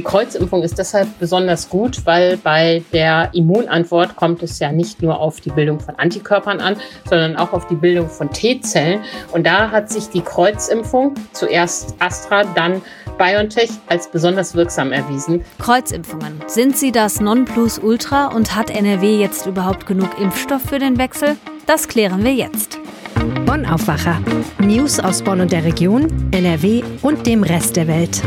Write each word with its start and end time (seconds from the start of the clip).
Die 0.00 0.04
Kreuzimpfung 0.04 0.62
ist 0.62 0.78
deshalb 0.78 1.18
besonders 1.18 1.68
gut, 1.68 2.06
weil 2.06 2.38
bei 2.38 2.82
der 2.90 3.28
Immunantwort 3.34 4.16
kommt 4.16 4.42
es 4.42 4.58
ja 4.58 4.72
nicht 4.72 5.02
nur 5.02 5.20
auf 5.20 5.42
die 5.42 5.50
Bildung 5.50 5.78
von 5.78 5.94
Antikörpern 5.96 6.58
an, 6.58 6.76
sondern 7.06 7.36
auch 7.36 7.52
auf 7.52 7.66
die 7.66 7.74
Bildung 7.74 8.08
von 8.08 8.30
T-Zellen. 8.30 9.02
Und 9.32 9.46
da 9.46 9.70
hat 9.70 9.90
sich 9.90 10.08
die 10.08 10.22
Kreuzimpfung, 10.22 11.16
zuerst 11.34 11.96
Astra, 11.98 12.44
dann 12.44 12.80
BioNTech, 13.18 13.68
als 13.88 14.10
besonders 14.10 14.54
wirksam 14.54 14.90
erwiesen. 14.90 15.44
Kreuzimpfungen. 15.58 16.40
Sind 16.46 16.78
sie 16.78 16.92
das 16.92 17.20
Nonplusultra 17.20 18.28
und 18.28 18.56
hat 18.56 18.70
NRW 18.70 19.20
jetzt 19.20 19.44
überhaupt 19.44 19.84
genug 19.84 20.18
Impfstoff 20.18 20.62
für 20.62 20.78
den 20.78 20.96
Wechsel? 20.96 21.36
Das 21.66 21.88
klären 21.88 22.24
wir 22.24 22.32
jetzt. 22.32 22.78
Bonn 23.44 23.66
Aufwacher. 23.66 24.18
News 24.60 24.98
aus 24.98 25.20
Bonn 25.20 25.42
und 25.42 25.52
der 25.52 25.64
Region, 25.64 26.30
NRW 26.30 26.84
und 27.02 27.26
dem 27.26 27.42
Rest 27.42 27.76
der 27.76 27.86
Welt. 27.86 28.22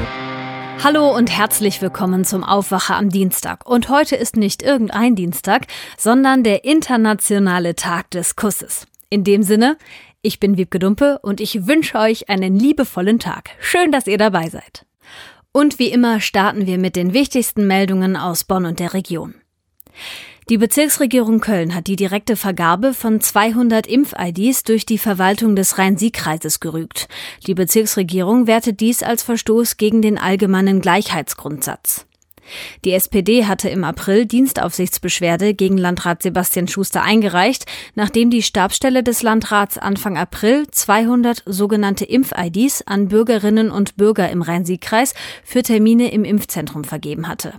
Hallo 0.82 1.14
und 1.16 1.30
herzlich 1.30 1.82
willkommen 1.82 2.24
zum 2.24 2.44
Aufwacher 2.44 2.96
am 2.96 3.10
Dienstag. 3.10 3.66
Und 3.70 3.90
heute 3.90 4.16
ist 4.16 4.38
nicht 4.38 4.64
irgendein 4.64 5.16
Dienstag, 5.16 5.68
sondern 5.98 6.44
der 6.44 6.64
internationale 6.64 7.76
Tag 7.76 8.12
des 8.12 8.36
Kusses. 8.36 8.88
In 9.10 9.24
dem 9.24 9.44
Sinne, 9.44 9.78
ich 10.22 10.40
bin 10.40 10.58
Wiebke 10.58 10.80
Dumpe 10.80 11.20
und 11.22 11.42
ich 11.42 11.68
wünsche 11.68 11.98
euch 11.98 12.30
einen 12.30 12.58
liebevollen 12.58 13.20
Tag. 13.20 13.52
Schön, 13.60 13.92
dass 13.92 14.08
ihr 14.08 14.18
dabei 14.18 14.50
seid. 14.50 14.86
Und 15.52 15.80
wie 15.80 15.90
immer 15.90 16.22
starten 16.22 16.66
wir 16.66 16.78
mit 16.78 16.96
den 16.96 17.14
wichtigsten 17.14 17.68
Meldungen 17.68 18.16
aus 18.16 18.44
Bonn 18.44 18.66
und 18.66 18.80
der 18.80 18.94
Region. 18.94 19.36
Die 20.50 20.58
Bezirksregierung 20.58 21.40
Köln 21.40 21.74
hat 21.74 21.88
die 21.88 21.96
direkte 21.96 22.36
Vergabe 22.36 22.94
von 22.94 23.22
200 23.22 23.88
Impf-IDs 23.88 24.64
durch 24.64 24.86
die 24.86 24.98
Verwaltung 24.98 25.56
des 25.56 25.78
Rhein-Sieg-Kreises 25.78 26.60
gerügt. 26.60 27.08
Die 27.48 27.54
Bezirksregierung 27.54 28.46
wertet 28.46 28.82
dies 28.82 29.04
als 29.04 29.24
Verstoß 29.24 29.78
gegen 29.78 30.02
den 30.02 30.18
allgemeinen 30.18 30.82
Gleichheitsgrundsatz. 30.82 32.06
Die 32.86 32.94
SPD 32.94 33.46
hatte 33.46 33.70
im 33.70 33.84
April 33.84 34.26
Dienstaufsichtsbeschwerde 34.26 35.54
gegen 35.54 35.78
Landrat 35.78 36.24
Sebastian 36.24 36.68
Schuster 36.68 37.02
eingereicht, 37.02 37.66
nachdem 37.96 38.30
die 38.30 38.42
Stabsstelle 38.42 39.04
des 39.04 39.24
Landrats 39.24 39.78
Anfang 39.78 40.18
April 40.18 40.68
200 40.70 41.44
sogenannte 41.46 42.06
Impf-IDs 42.06 42.84
an 42.86 43.08
Bürgerinnen 43.08 43.72
und 43.72 43.96
Bürger 43.96 44.30
im 44.30 44.42
Rhein-Sieg-Kreis 44.42 45.14
für 45.44 45.64
Termine 45.64 46.12
im 46.12 46.24
Impfzentrum 46.24 46.84
vergeben 46.84 47.28
hatte. 47.28 47.54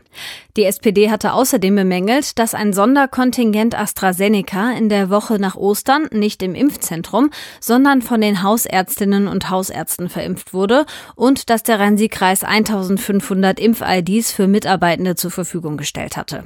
Die 0.56 0.64
SPD 0.64 1.10
hatte 1.10 1.32
außerdem 1.32 1.74
bemängelt, 1.74 2.38
dass 2.38 2.54
ein 2.54 2.72
Sonderkontingent 2.72 3.76
AstraZeneca 3.76 4.72
in 4.72 4.88
der 4.88 5.10
Woche 5.10 5.38
nach 5.38 5.56
Ostern 5.56 6.08
nicht 6.12 6.42
im 6.42 6.54
Impfzentrum, 6.54 7.30
sondern 7.60 8.02
von 8.02 8.20
den 8.20 8.42
Hausärztinnen 8.42 9.26
und 9.26 9.50
Hausärzten 9.50 10.08
verimpft 10.08 10.52
wurde 10.52 10.86
und 11.16 11.50
dass 11.50 11.62
der 11.62 11.80
Rhein-Sieg-Kreis 11.80 12.44
1500 12.44 13.58
Impf-IDs 13.58 14.30
für 14.30 14.46
Mitarbeiter 14.46 14.73
Mitarbeitende 14.74 15.14
zur 15.14 15.30
Verfügung 15.30 15.76
gestellt 15.76 16.16
hatte. 16.16 16.42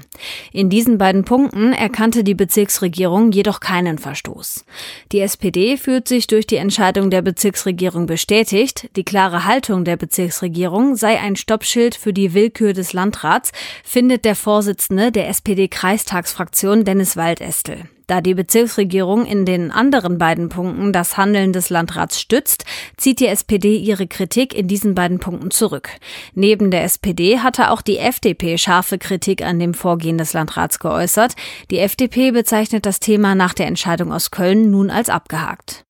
In 0.53 0.69
diesen 0.69 0.99
beiden 0.99 1.25
Punkten 1.25 1.73
erkannte 1.73 2.25
die 2.25 2.35
Bezirksregierung 2.35 3.33
jedoch 3.33 3.61
keinen 3.61 3.97
Verstoß. 3.97 4.67
Die 5.13 5.21
SPD 5.21 5.79
fühlt 5.79 6.09
sich 6.09 6.27
durch 6.27 6.47
die 6.47 6.57
Entscheidung 6.57 7.09
der 7.09 7.23
Bezirksregierung 7.23 8.05
bestätigt. 8.05 8.91
Die 8.97 9.05
klare 9.05 9.47
Haltung 9.47 9.85
der 9.85 9.97
Bezirksregierung 9.97 10.97
sei 10.97 11.19
ein 11.19 11.37
Stoppschild 11.37 11.95
für 11.95 12.13
die 12.13 12.35
Willkür 12.35 12.75
des 12.75 12.93
Landrats, 12.93 13.53
findet 13.83 14.27
der 14.27 14.37
Vorsitzende 14.37 15.11
der 15.11 15.29
SPD-Kreistagsfraktion 15.29 16.85
Dennis 16.85 17.17
Waldestel. 17.17 17.85
Da 18.09 18.23
die 18.23 18.35
Bezirksregierung 18.35 19.27
in 19.27 19.45
den 19.45 19.71
anderen 19.71 20.17
beiden 20.17 20.49
Punkten 20.49 20.95
das 20.95 21.19
Handeln 21.19 21.53
des 21.53 21.69
Landrats 21.69 22.19
stützt, 22.19 22.65
zieht 22.97 23.21
die 23.21 23.27
SPD 23.27 23.77
ihre 23.77 24.07
Kritik 24.07 24.55
in 24.55 24.67
diesen 24.67 24.95
beiden 24.95 25.19
Punkten 25.19 25.51
zurück. 25.51 25.91
Neben 26.35 26.71
der 26.71 26.85
SPD 26.85 27.39
hatte 27.39 27.71
auch 27.71 27.83
die 27.83 27.99
FDP 27.99 28.57
scharfe 28.57 28.97
Kritik 28.99 29.45
an 29.45 29.59
dem 29.59 29.75
Vorgehen 29.75 30.17
des 30.17 30.33
Landrats 30.33 30.79
geäußert. 30.79 31.37
Die 31.71 31.79
FDP 31.79 32.31
bezeichnet 32.31 32.87
das 32.87 32.99
Thema 32.99 33.35
nach 33.35 33.53
der 33.53 33.67
Entscheidung 33.67 34.11
aus 34.11 34.31
Köln 34.31 34.71
nun 34.71 34.91
als 34.91 35.11
abgehakt. 35.11 35.85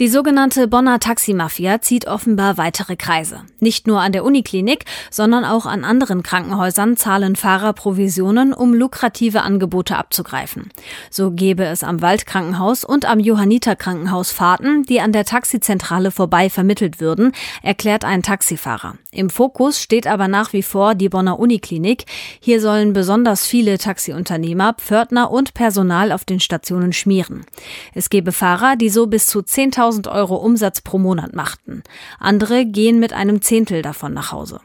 Die 0.00 0.08
sogenannte 0.08 0.66
Bonner 0.66 0.98
Taximafia 0.98 1.82
zieht 1.82 2.06
offenbar 2.06 2.56
weitere 2.56 2.96
Kreise. 2.96 3.42
Nicht 3.58 3.86
nur 3.86 4.00
an 4.00 4.12
der 4.12 4.24
Uniklinik, 4.24 4.86
sondern 5.10 5.44
auch 5.44 5.66
an 5.66 5.84
anderen 5.84 6.22
Krankenhäusern 6.22 6.96
zahlen 6.96 7.36
Fahrer 7.36 7.74
Provisionen, 7.74 8.54
um 8.54 8.72
lukrative 8.72 9.42
Angebote 9.42 9.98
abzugreifen. 9.98 10.70
So 11.10 11.32
gebe 11.32 11.64
es 11.64 11.84
am 11.84 12.00
Waldkrankenhaus 12.00 12.82
und 12.82 13.04
am 13.04 13.20
Johanniter 13.20 13.76
Krankenhaus 13.76 14.32
Fahrten, 14.32 14.84
die 14.84 15.02
an 15.02 15.12
der 15.12 15.26
Taxizentrale 15.26 16.10
vorbei 16.10 16.48
vermittelt 16.48 16.98
würden, 16.98 17.32
erklärt 17.62 18.06
ein 18.06 18.22
Taxifahrer. 18.22 18.94
Im 19.12 19.28
Fokus 19.28 19.82
steht 19.82 20.06
aber 20.06 20.28
nach 20.28 20.54
wie 20.54 20.62
vor 20.62 20.94
die 20.94 21.10
Bonner 21.10 21.38
Uniklinik. 21.38 22.06
Hier 22.40 22.62
sollen 22.62 22.94
besonders 22.94 23.44
viele 23.44 23.76
Taxiunternehmer, 23.76 24.76
Pförtner 24.78 25.30
und 25.30 25.52
Personal 25.52 26.10
auf 26.10 26.24
den 26.24 26.40
Stationen 26.40 26.94
schmieren. 26.94 27.44
Es 27.92 28.08
gebe 28.08 28.32
Fahrer, 28.32 28.76
die 28.76 28.88
so 28.88 29.06
bis 29.06 29.26
zu 29.26 29.40
10.000 29.40 29.89
1000 29.90 30.06
Euro 30.06 30.36
Umsatz 30.36 30.80
pro 30.80 30.98
Monat 30.98 31.34
machten. 31.34 31.82
Andere 32.20 32.64
gehen 32.64 33.00
mit 33.00 33.12
einem 33.12 33.42
Zehntel 33.42 33.82
davon 33.82 34.14
nach 34.14 34.30
Hause. 34.30 34.60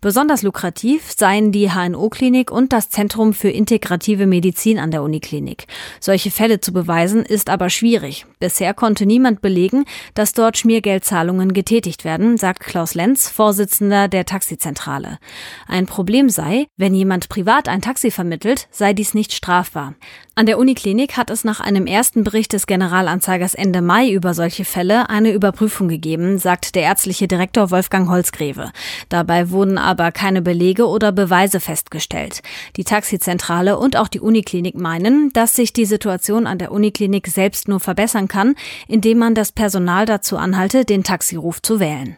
Besonders 0.00 0.42
lukrativ 0.42 1.12
seien 1.16 1.52
die 1.52 1.70
HNO-Klinik 1.70 2.50
und 2.50 2.72
das 2.72 2.90
Zentrum 2.90 3.32
für 3.32 3.50
integrative 3.50 4.26
Medizin 4.26 4.78
an 4.78 4.90
der 4.90 5.02
Uniklinik. 5.02 5.66
Solche 6.00 6.30
Fälle 6.30 6.60
zu 6.60 6.72
beweisen 6.72 7.24
ist 7.24 7.50
aber 7.50 7.70
schwierig. 7.70 8.26
Bisher 8.38 8.74
konnte 8.74 9.06
niemand 9.06 9.40
belegen, 9.40 9.84
dass 10.14 10.32
dort 10.32 10.56
Schmiergeldzahlungen 10.56 11.52
getätigt 11.52 12.04
werden, 12.04 12.36
sagt 12.36 12.60
Klaus 12.60 12.94
Lenz, 12.94 13.28
Vorsitzender 13.28 14.08
der 14.08 14.24
Taxizentrale. 14.24 15.18
Ein 15.66 15.86
Problem 15.86 16.28
sei, 16.28 16.66
wenn 16.76 16.94
jemand 16.94 17.28
privat 17.28 17.68
ein 17.68 17.82
Taxi 17.82 18.10
vermittelt, 18.10 18.68
sei 18.70 18.92
dies 18.92 19.14
nicht 19.14 19.32
strafbar. 19.32 19.94
An 20.38 20.46
der 20.46 20.58
Uniklinik 20.58 21.16
hat 21.16 21.30
es 21.30 21.42
nach 21.42 21.58
einem 21.58 21.86
ersten 21.86 22.22
Bericht 22.22 22.52
des 22.52 22.68
Generalanzeigers 22.68 23.54
Ende 23.54 23.82
Mai 23.82 24.08
über 24.08 24.34
solche 24.34 24.64
Fälle 24.64 25.10
eine 25.10 25.32
Überprüfung 25.32 25.88
gegeben, 25.88 26.38
sagt 26.38 26.76
der 26.76 26.82
ärztliche 26.82 27.26
Direktor 27.26 27.72
Wolfgang 27.72 28.08
Holzgreve. 28.08 28.70
Dabei 29.08 29.50
wurden 29.50 29.67
aber 29.76 30.12
keine 30.12 30.40
Belege 30.40 30.86
oder 30.86 31.12
Beweise 31.12 31.60
festgestellt. 31.60 32.42
Die 32.76 32.84
Taxizentrale 32.84 33.78
und 33.78 33.96
auch 33.96 34.08
die 34.08 34.20
Uniklinik 34.20 34.76
meinen, 34.76 35.30
dass 35.32 35.56
sich 35.56 35.72
die 35.72 35.84
Situation 35.84 36.46
an 36.46 36.58
der 36.58 36.72
Uniklinik 36.72 37.26
selbst 37.26 37.68
nur 37.68 37.80
verbessern 37.80 38.28
kann, 38.28 38.54
indem 38.86 39.18
man 39.18 39.34
das 39.34 39.52
Personal 39.52 40.06
dazu 40.06 40.38
anhalte, 40.38 40.84
den 40.84 41.04
Taxiruf 41.04 41.60
zu 41.60 41.80
wählen. 41.80 42.16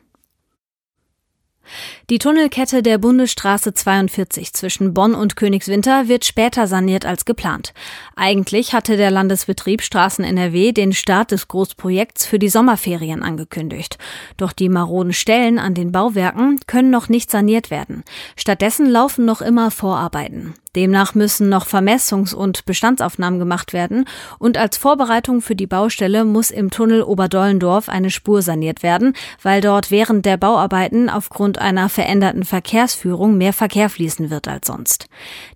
Die 2.10 2.18
Tunnelkette 2.18 2.82
der 2.82 2.98
Bundesstraße 2.98 3.72
42 3.72 4.52
zwischen 4.52 4.94
Bonn 4.94 5.14
und 5.14 5.36
Königswinter 5.36 6.08
wird 6.08 6.24
später 6.24 6.66
saniert 6.66 7.06
als 7.06 7.24
geplant. 7.24 7.72
Eigentlich 8.16 8.72
hatte 8.72 8.96
der 8.96 9.12
Landesbetrieb 9.12 9.80
Straßen 9.80 10.24
NRW 10.24 10.72
den 10.72 10.92
Start 10.92 11.30
des 11.30 11.46
Großprojekts 11.46 12.26
für 12.26 12.40
die 12.40 12.48
Sommerferien 12.48 13.22
angekündigt. 13.22 13.96
Doch 14.36 14.50
die 14.50 14.68
maroden 14.68 15.12
Stellen 15.12 15.60
an 15.60 15.74
den 15.74 15.92
Bauwerken 15.92 16.58
können 16.66 16.90
noch 16.90 17.08
nicht 17.08 17.30
saniert 17.30 17.70
werden. 17.70 18.02
Stattdessen 18.34 18.86
laufen 18.86 19.24
noch 19.24 19.40
immer 19.40 19.70
Vorarbeiten. 19.70 20.54
Demnach 20.76 21.16
müssen 21.16 21.48
noch 21.48 21.66
Vermessungs- 21.66 22.34
und 22.34 22.64
Bestandsaufnahmen 22.64 23.40
gemacht 23.40 23.72
werden 23.72 24.04
und 24.38 24.56
als 24.56 24.76
Vorbereitung 24.76 25.40
für 25.40 25.56
die 25.56 25.66
Baustelle 25.66 26.24
muss 26.24 26.52
im 26.52 26.70
Tunnel 26.70 27.02
Oberdollendorf 27.02 27.88
eine 27.88 28.10
Spur 28.10 28.40
saniert 28.40 28.84
werden, 28.84 29.14
weil 29.42 29.60
dort 29.62 29.90
während 29.90 30.26
der 30.26 30.36
Bauarbeiten 30.36 31.10
aufgrund 31.10 31.58
einer 31.58 31.88
veränderten 32.00 32.46
Verkehrsführung 32.46 33.36
mehr 33.36 33.52
Verkehr 33.52 33.90
fließen 33.90 34.30
wird 34.30 34.48
als 34.48 34.68
sonst. 34.68 35.04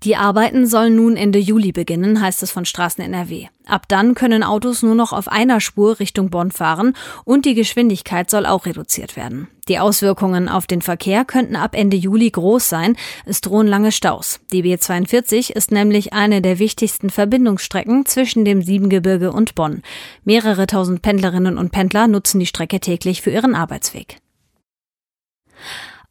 Die 0.03 0.15
Arbeiten 0.15 0.67
sollen 0.67 0.95
nun 0.95 1.17
Ende 1.17 1.39
Juli 1.39 1.73
beginnen, 1.73 2.21
heißt 2.21 2.43
es 2.43 2.51
von 2.51 2.67
Straßen 2.67 3.03
NRW. 3.03 3.47
Ab 3.67 3.89
dann 3.89 4.15
können 4.15 4.43
Autos 4.43 4.83
nur 4.83 4.95
noch 4.95 5.15
auf 5.15 5.27
einer 5.27 5.63
Spur 5.63 6.01
Richtung 6.01 6.29
Bonn 6.29 6.51
fahren 6.51 6.93
und 7.25 7.47
die 7.47 7.55
Geschwindigkeit 7.55 8.29
soll 8.29 8.45
auch 8.45 8.67
reduziert 8.67 9.17
werden. 9.17 9.49
Die 9.69 9.79
Auswirkungen 9.79 10.51
auf 10.51 10.67
den 10.67 10.83
Verkehr 10.83 11.25
könnten 11.25 11.57
ab 11.57 11.71
Ende 11.75 11.97
Juli 11.97 12.29
groß 12.29 12.69
sein. 12.69 12.95
Es 13.25 13.41
drohen 13.41 13.67
lange 13.67 13.91
Staus. 13.91 14.41
Die 14.53 14.63
B42 14.63 15.51
ist 15.51 15.71
nämlich 15.71 16.13
eine 16.13 16.43
der 16.43 16.59
wichtigsten 16.59 17.09
Verbindungsstrecken 17.09 18.05
zwischen 18.05 18.45
dem 18.45 18.61
Siebengebirge 18.61 19.33
und 19.33 19.55
Bonn. 19.55 19.81
Mehrere 20.25 20.67
tausend 20.67 21.01
Pendlerinnen 21.01 21.57
und 21.57 21.73
Pendler 21.73 22.07
nutzen 22.07 22.39
die 22.39 22.45
Strecke 22.45 22.81
täglich 22.81 23.23
für 23.23 23.31
ihren 23.31 23.55
Arbeitsweg. 23.55 24.19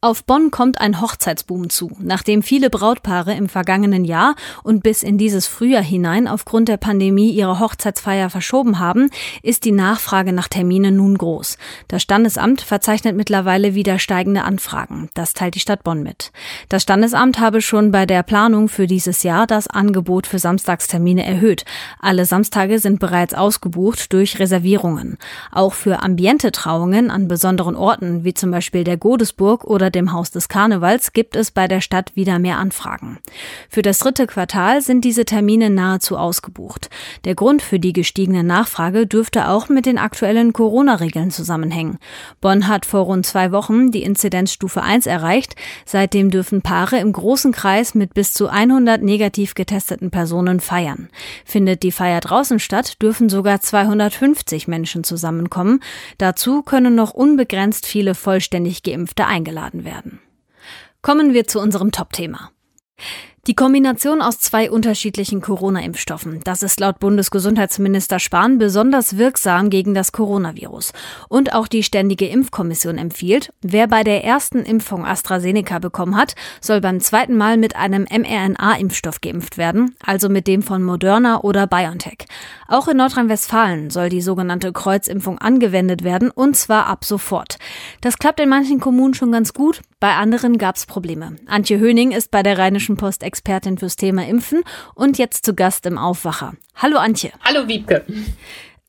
Auf 0.04 0.22
Bonn 0.22 0.50
kommt 0.50 0.82
ein 0.82 1.00
Hochzeitsboom 1.00 1.70
zu. 1.70 1.90
Nachdem 1.98 2.42
viele 2.42 2.68
Brautpaare 2.68 3.32
im 3.32 3.48
vergangenen 3.48 4.04
Jahr 4.04 4.34
und 4.62 4.82
bis 4.82 5.02
in 5.02 5.16
dieses 5.16 5.46
Frühjahr 5.46 5.82
hinein 5.82 6.28
aufgrund 6.28 6.68
der 6.68 6.76
Pandemie 6.76 7.30
ihre 7.30 7.58
Hochzeitsfeier 7.58 8.28
verschoben 8.28 8.78
haben, 8.78 9.08
ist 9.42 9.64
die 9.64 9.72
Nachfrage 9.72 10.34
nach 10.34 10.48
Terminen 10.48 10.96
nun 10.96 11.16
groß. 11.16 11.56
Das 11.88 12.02
Standesamt 12.02 12.60
verzeichnet 12.60 13.16
mittlerweile 13.16 13.74
wieder 13.74 13.98
steigende 13.98 14.42
Anfragen. 14.42 15.08
Das 15.14 15.32
teilt 15.32 15.54
die 15.54 15.60
Stadt 15.60 15.82
Bonn 15.84 16.02
mit. 16.02 16.32
Das 16.68 16.82
Standesamt 16.82 17.38
habe 17.38 17.62
schon 17.62 17.90
bei 17.90 18.04
der 18.04 18.24
Planung 18.24 18.68
für 18.68 18.86
dieses 18.86 19.22
Jahr 19.22 19.46
das 19.46 19.68
Angebot 19.68 20.26
für 20.26 20.38
Samstagstermine 20.38 21.24
erhöht. 21.24 21.64
Alle 21.98 22.26
Samstage 22.26 22.78
sind 22.78 23.00
bereits 23.00 23.32
ausgebucht 23.32 24.12
durch 24.12 24.38
Reservierungen. 24.38 25.16
Auch 25.50 25.72
für 25.72 26.02
Ambiente-Trauungen 26.02 27.10
an 27.10 27.26
besonderen 27.26 27.74
Orten, 27.74 28.22
wie 28.24 28.34
zum 28.34 28.50
Beispiel 28.50 28.84
der 28.84 28.98
Godesburg 28.98 29.64
oder 29.64 29.93
dem 29.94 30.12
Haus 30.12 30.30
des 30.30 30.48
Karnevals 30.48 31.12
gibt 31.12 31.36
es 31.36 31.50
bei 31.50 31.68
der 31.68 31.80
Stadt 31.80 32.14
wieder 32.14 32.38
mehr 32.38 32.58
Anfragen. 32.58 33.18
Für 33.68 33.82
das 33.82 33.98
dritte 33.98 34.26
Quartal 34.26 34.82
sind 34.82 35.04
diese 35.04 35.24
Termine 35.24 35.70
nahezu 35.70 36.16
ausgebucht. 36.16 36.90
Der 37.24 37.34
Grund 37.34 37.62
für 37.62 37.78
die 37.78 37.92
gestiegene 37.92 38.44
Nachfrage 38.44 39.06
dürfte 39.06 39.48
auch 39.48 39.68
mit 39.68 39.86
den 39.86 39.98
aktuellen 39.98 40.52
Corona-Regeln 40.52 41.30
zusammenhängen. 41.30 41.98
Bonn 42.40 42.68
hat 42.68 42.86
vor 42.86 43.02
rund 43.02 43.26
zwei 43.26 43.52
Wochen 43.52 43.90
die 43.90 44.02
Inzidenzstufe 44.02 44.82
1 44.82 45.06
erreicht. 45.06 45.56
Seitdem 45.84 46.30
dürfen 46.30 46.62
Paare 46.62 46.98
im 46.98 47.12
großen 47.12 47.52
Kreis 47.52 47.94
mit 47.94 48.14
bis 48.14 48.32
zu 48.32 48.48
100 48.48 49.02
negativ 49.02 49.54
getesteten 49.54 50.10
Personen 50.10 50.60
feiern. 50.60 51.08
Findet 51.44 51.82
die 51.82 51.92
Feier 51.92 52.20
draußen 52.20 52.58
statt, 52.58 53.00
dürfen 53.02 53.28
sogar 53.28 53.60
250 53.60 54.68
Menschen 54.68 55.04
zusammenkommen. 55.04 55.80
Dazu 56.18 56.62
können 56.62 56.94
noch 56.94 57.12
unbegrenzt 57.12 57.86
viele 57.86 58.14
vollständig 58.14 58.82
Geimpfte 58.82 59.26
eingeladen 59.26 59.73
werden. 59.82 60.20
Kommen 61.02 61.34
wir 61.34 61.48
zu 61.48 61.58
unserem 61.58 61.90
Top-Thema. 61.90 62.52
Die 63.46 63.54
Kombination 63.54 64.22
aus 64.22 64.38
zwei 64.38 64.70
unterschiedlichen 64.70 65.42
Corona-Impfstoffen, 65.42 66.40
das 66.44 66.62
ist 66.62 66.80
laut 66.80 66.98
Bundesgesundheitsminister 66.98 68.18
Spahn 68.18 68.56
besonders 68.56 69.18
wirksam 69.18 69.68
gegen 69.68 69.92
das 69.92 70.12
Coronavirus. 70.12 70.94
Und 71.28 71.52
auch 71.52 71.68
die 71.68 71.82
Ständige 71.82 72.26
Impfkommission 72.26 72.96
empfiehlt, 72.96 73.52
wer 73.60 73.86
bei 73.86 74.02
der 74.02 74.24
ersten 74.24 74.60
Impfung 74.60 75.04
AstraZeneca 75.04 75.78
bekommen 75.78 76.16
hat, 76.16 76.34
soll 76.62 76.80
beim 76.80 77.00
zweiten 77.00 77.36
Mal 77.36 77.58
mit 77.58 77.76
einem 77.76 78.06
mRNA-Impfstoff 78.10 79.20
geimpft 79.20 79.58
werden, 79.58 79.94
also 80.02 80.30
mit 80.30 80.46
dem 80.46 80.62
von 80.62 80.82
Moderna 80.82 81.42
oder 81.42 81.66
BioNTech. 81.66 82.26
Auch 82.66 82.88
in 82.88 82.96
Nordrhein-Westfalen 82.96 83.90
soll 83.90 84.08
die 84.08 84.22
sogenannte 84.22 84.72
Kreuzimpfung 84.72 85.36
angewendet 85.36 86.02
werden, 86.02 86.30
und 86.30 86.56
zwar 86.56 86.86
ab 86.86 87.04
sofort. 87.04 87.58
Das 88.00 88.16
klappt 88.16 88.40
in 88.40 88.48
manchen 88.48 88.80
Kommunen 88.80 89.12
schon 89.12 89.32
ganz 89.32 89.52
gut, 89.52 89.82
bei 90.04 90.16
anderen 90.16 90.58
gab 90.58 90.76
es 90.76 90.84
Probleme. 90.84 91.36
Antje 91.46 91.78
Höning 91.78 92.12
ist 92.12 92.30
bei 92.30 92.42
der 92.42 92.58
Rheinischen 92.58 92.98
Post 92.98 93.22
Expertin 93.22 93.78
fürs 93.78 93.96
Thema 93.96 94.26
Impfen 94.26 94.62
und 94.94 95.16
jetzt 95.16 95.46
zu 95.46 95.54
Gast 95.54 95.86
im 95.86 95.96
Aufwacher. 95.96 96.52
Hallo 96.76 96.98
Antje. 96.98 97.32
Hallo 97.42 97.68
Wiebke. 97.68 98.04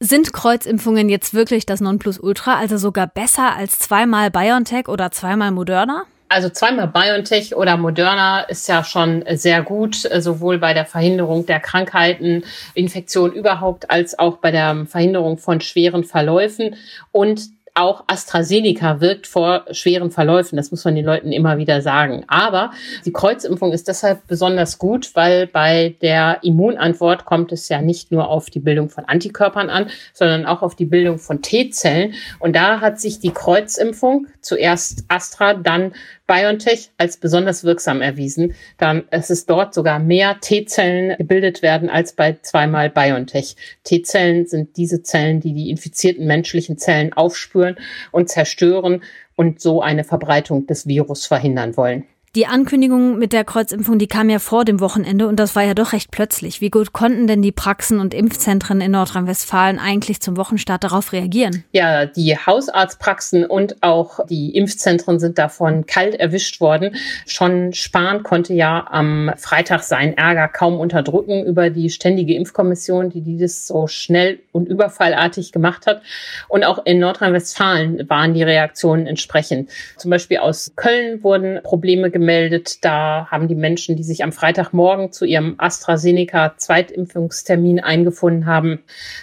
Sind 0.01 0.33
Kreuzimpfungen 0.33 1.07
jetzt 1.07 1.33
wirklich 1.33 1.65
das 1.65 1.79
Nonplusultra, 1.79 2.59
also 2.59 2.75
sogar 2.75 3.07
besser 3.07 3.55
als 3.55 3.79
zweimal 3.79 4.29
BioNTech 4.29 4.89
oder 4.89 5.09
zweimal 5.11 5.51
Moderna? 5.51 6.03
Also 6.27 6.49
zweimal 6.49 6.89
BioNTech 6.89 7.55
oder 7.55 7.77
Moderna 7.77 8.41
ist 8.41 8.67
ja 8.67 8.83
schon 8.83 9.23
sehr 9.35 9.63
gut, 9.63 9.95
sowohl 9.95 10.57
bei 10.57 10.73
der 10.73 10.85
Verhinderung 10.85 11.45
der 11.45 11.61
Krankheiten, 11.61 12.43
Infektion 12.73 13.31
überhaupt, 13.31 13.89
als 13.89 14.19
auch 14.19 14.39
bei 14.39 14.51
der 14.51 14.85
Verhinderung 14.85 15.37
von 15.37 15.61
schweren 15.61 16.03
Verläufen. 16.03 16.75
Und 17.13 17.55
auch 17.75 18.05
AstraZeneca 18.07 19.01
wirkt 19.01 19.27
vor 19.27 19.65
schweren 19.71 20.09
Verläufen. 20.09 20.55
Das 20.55 20.71
muss 20.71 20.85
man 20.85 20.95
den 20.95 21.05
Leuten 21.05 21.31
immer 21.31 21.57
wieder 21.57 21.81
sagen. 21.81 22.23
Aber 22.27 22.71
die 23.05 23.11
Kreuzimpfung 23.11 23.73
ist 23.73 23.87
deshalb 23.89 24.25
besonders 24.27 24.77
gut, 24.77 25.11
weil 25.13 25.47
bei 25.47 25.95
der 26.01 26.39
Immunantwort 26.41 27.25
kommt 27.25 27.51
es 27.51 27.67
ja 27.67 27.81
nicht 27.81 28.11
nur 28.11 28.29
auf 28.29 28.49
die 28.49 28.59
Bildung 28.59 28.89
von 28.89 29.05
Antikörpern 29.05 29.69
an, 29.69 29.89
sondern 30.13 30.45
auch 30.45 30.61
auf 30.61 30.75
die 30.75 30.85
Bildung 30.85 31.19
von 31.19 31.41
T-Zellen. 31.41 32.13
Und 32.39 32.55
da 32.55 32.79
hat 32.79 32.99
sich 32.99 33.19
die 33.19 33.31
Kreuzimpfung, 33.31 34.27
zuerst 34.41 35.03
Astra, 35.09 35.53
dann 35.53 35.93
BioNTech 36.27 36.91
als 36.97 37.17
besonders 37.17 37.63
wirksam 37.63 38.01
erwiesen. 38.01 38.55
Dann 38.77 39.03
es 39.11 39.29
ist 39.29 39.49
dort 39.49 39.73
sogar 39.73 39.99
mehr 39.99 40.39
T-Zellen 40.39 41.17
gebildet 41.17 41.61
werden 41.61 41.89
als 41.89 42.13
bei 42.13 42.37
zweimal 42.41 42.89
BioNTech. 42.89 43.55
T-Zellen 43.83 44.47
sind 44.47 44.77
diese 44.77 45.03
Zellen, 45.03 45.39
die 45.39 45.53
die 45.53 45.69
infizierten 45.69 46.25
menschlichen 46.25 46.77
Zellen 46.77 47.13
aufspüren 47.13 47.75
und 48.11 48.29
zerstören 48.29 49.03
und 49.35 49.61
so 49.61 49.81
eine 49.81 50.03
Verbreitung 50.03 50.65
des 50.65 50.87
Virus 50.87 51.25
verhindern 51.25 51.77
wollen. 51.77 52.05
Die 52.35 52.47
Ankündigung 52.47 53.17
mit 53.17 53.31
der 53.31 53.45
Kreuzimpfung, 53.45 53.97
die 53.97 54.07
kam 54.07 54.29
ja 54.29 54.39
vor 54.39 54.65
dem 54.65 54.81
Wochenende 54.81 55.29
und 55.29 55.39
das 55.39 55.55
war 55.55 55.63
ja 55.63 55.73
doch 55.73 55.93
recht 55.93 56.11
plötzlich. 56.11 56.59
Wie 56.59 56.69
gut 56.69 56.91
konnten 56.91 57.27
denn 57.27 57.41
die 57.41 57.53
Praxen 57.53 57.97
und 57.97 58.13
Impfzentren 58.13 58.81
in 58.81 58.91
Nordrhein-Westfalen 58.91 59.79
eigentlich 59.79 60.19
zum 60.19 60.35
Wochenstart 60.35 60.83
darauf 60.83 61.13
reagieren? 61.13 61.63
Ja, 61.71 62.05
die 62.05 62.35
Hausarztpraxen 62.35 63.45
und 63.45 63.81
auch 63.83 64.19
die 64.25 64.53
Impfzentren 64.53 65.17
sind 65.17 65.37
davon 65.37 65.85
kalt 65.85 66.15
erwischt 66.15 66.59
worden. 66.59 66.97
Schon 67.25 67.71
Spahn 67.71 68.23
konnte 68.23 68.53
ja 68.53 68.85
am 68.91 69.31
Freitag 69.37 69.83
seinen 69.83 70.17
Ärger 70.17 70.49
kaum 70.49 70.77
unterdrücken 70.77 71.45
über 71.45 71.69
die 71.69 71.89
ständige 71.89 72.35
Impfkommission, 72.35 73.11
die 73.11 73.21
dieses 73.21 73.65
so 73.65 73.87
schnell 73.87 74.39
und 74.51 74.67
überfallartig 74.67 75.53
gemacht 75.53 75.87
hat. 75.87 76.01
Und 76.49 76.65
auch 76.65 76.85
in 76.85 76.99
Nordrhein-Westfalen 76.99 78.09
waren 78.09 78.33
die 78.33 78.43
Reaktionen 78.43 79.07
entsprechend. 79.07 79.69
Zum 79.95 80.11
Beispiel 80.11 80.39
aus 80.39 80.73
Köln 80.75 81.23
wurden 81.23 81.61
Probleme 81.63 82.11
gemeldet 82.11 82.24
gemeldet. 82.25 82.83
Da 82.83 83.27
haben 83.29 83.47
die 83.47 83.53
Menschen, 83.53 83.95
die 83.95 84.01
sich 84.03 84.23
am 84.23 84.31
Freitagmorgen 84.31 85.11
zu 85.11 85.25
ihrem 85.25 85.53
AstraZeneca-Zweitimpfungstermin 85.59 87.79
eingefunden 87.79 88.47
haben, 88.47 88.79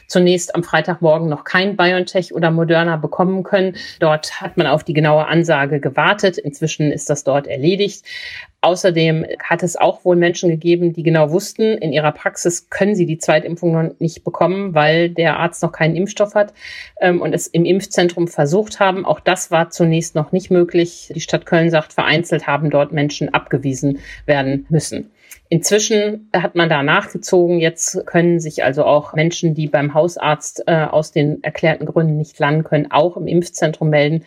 zunächst 0.07 0.55
am 0.55 0.63
Freitagmorgen 0.63 1.29
noch 1.29 1.43
kein 1.43 1.77
BioNTech 1.77 2.33
oder 2.33 2.53
Moderna 2.53 2.97
bekommen 2.97 3.43
können. 3.43 3.75
Dort 3.99 4.41
hat 4.41 4.57
man 4.57 4.69
auf 4.69 4.85
die 4.85 4.93
genaue 4.93 5.27
Ansage 5.27 5.81
gewartet. 5.81 6.39
Inzwischen 6.39 6.93
ist 6.93 7.11
das 7.11 7.25
dort 7.25 7.49
erledigt. 7.49 8.05
Außerdem 8.65 9.27
hat 9.43 9.65
es 9.65 9.75
auch 9.75 10.05
wohl 10.05 10.15
Menschen 10.15 10.49
gegeben, 10.49 10.93
die 10.93 11.03
genau 11.03 11.33
wussten, 11.33 11.63
in 11.79 11.93
ihrer 11.93 12.13
Praxis 12.13 12.71
können 12.71 12.95
sie 12.95 13.07
die 13.07 13.19
Zweitimpfung 13.19 13.73
noch 13.73 13.99
nicht 13.99 14.23
bekommen, 14.23 14.73
weil 14.73 15.11
der 15.11 15.41
Arzt 15.41 15.65
noch 15.65 15.73
keinen 15.73 15.97
Impfstoff 15.97 16.37
hat 16.37 16.55
ähm, 17.01 17.21
und 17.21 17.35
es 17.35 17.49
im 17.49 17.65
Impfzentrum 17.65 18.29
versucht 18.29 18.79
haben. 18.79 19.05
Auch 19.05 19.19
das 19.19 19.51
war 19.51 19.71
zunächst 19.71 20.15
noch 20.15 20.31
nicht 20.31 20.53
möglich. 20.53 21.11
Die 21.13 21.21
Stadt 21.21 21.45
Köln 21.45 21.71
sagt, 21.71 21.93
vereinzelt 21.93 22.47
haben 22.47 22.71
dort 22.71 22.93
Menschen 22.93 23.35
abgewiesen 23.35 23.99
werden 24.27 24.65
müssen. 24.69 25.11
Inzwischen 25.49 26.31
hat 26.33 26.55
man 26.55 26.69
da 26.69 26.85
nachgezogen. 26.85 27.59
Jetzt 27.59 28.07
können 28.07 28.39
sich 28.39 28.63
also 28.63 28.85
auch 28.85 29.13
Menschen, 29.13 29.55
die 29.55 29.67
beim 29.67 29.93
Hausarzt 29.93 30.63
äh, 30.69 30.85
aus 30.85 31.11
den 31.11 31.43
erklärten 31.43 31.85
Gründen 31.85 32.17
nicht 32.17 32.39
landen 32.39 32.63
können, 32.63 32.93
auch 32.93 33.17
im 33.17 33.27
Impfzentrum 33.27 33.91
melden. 33.91 34.25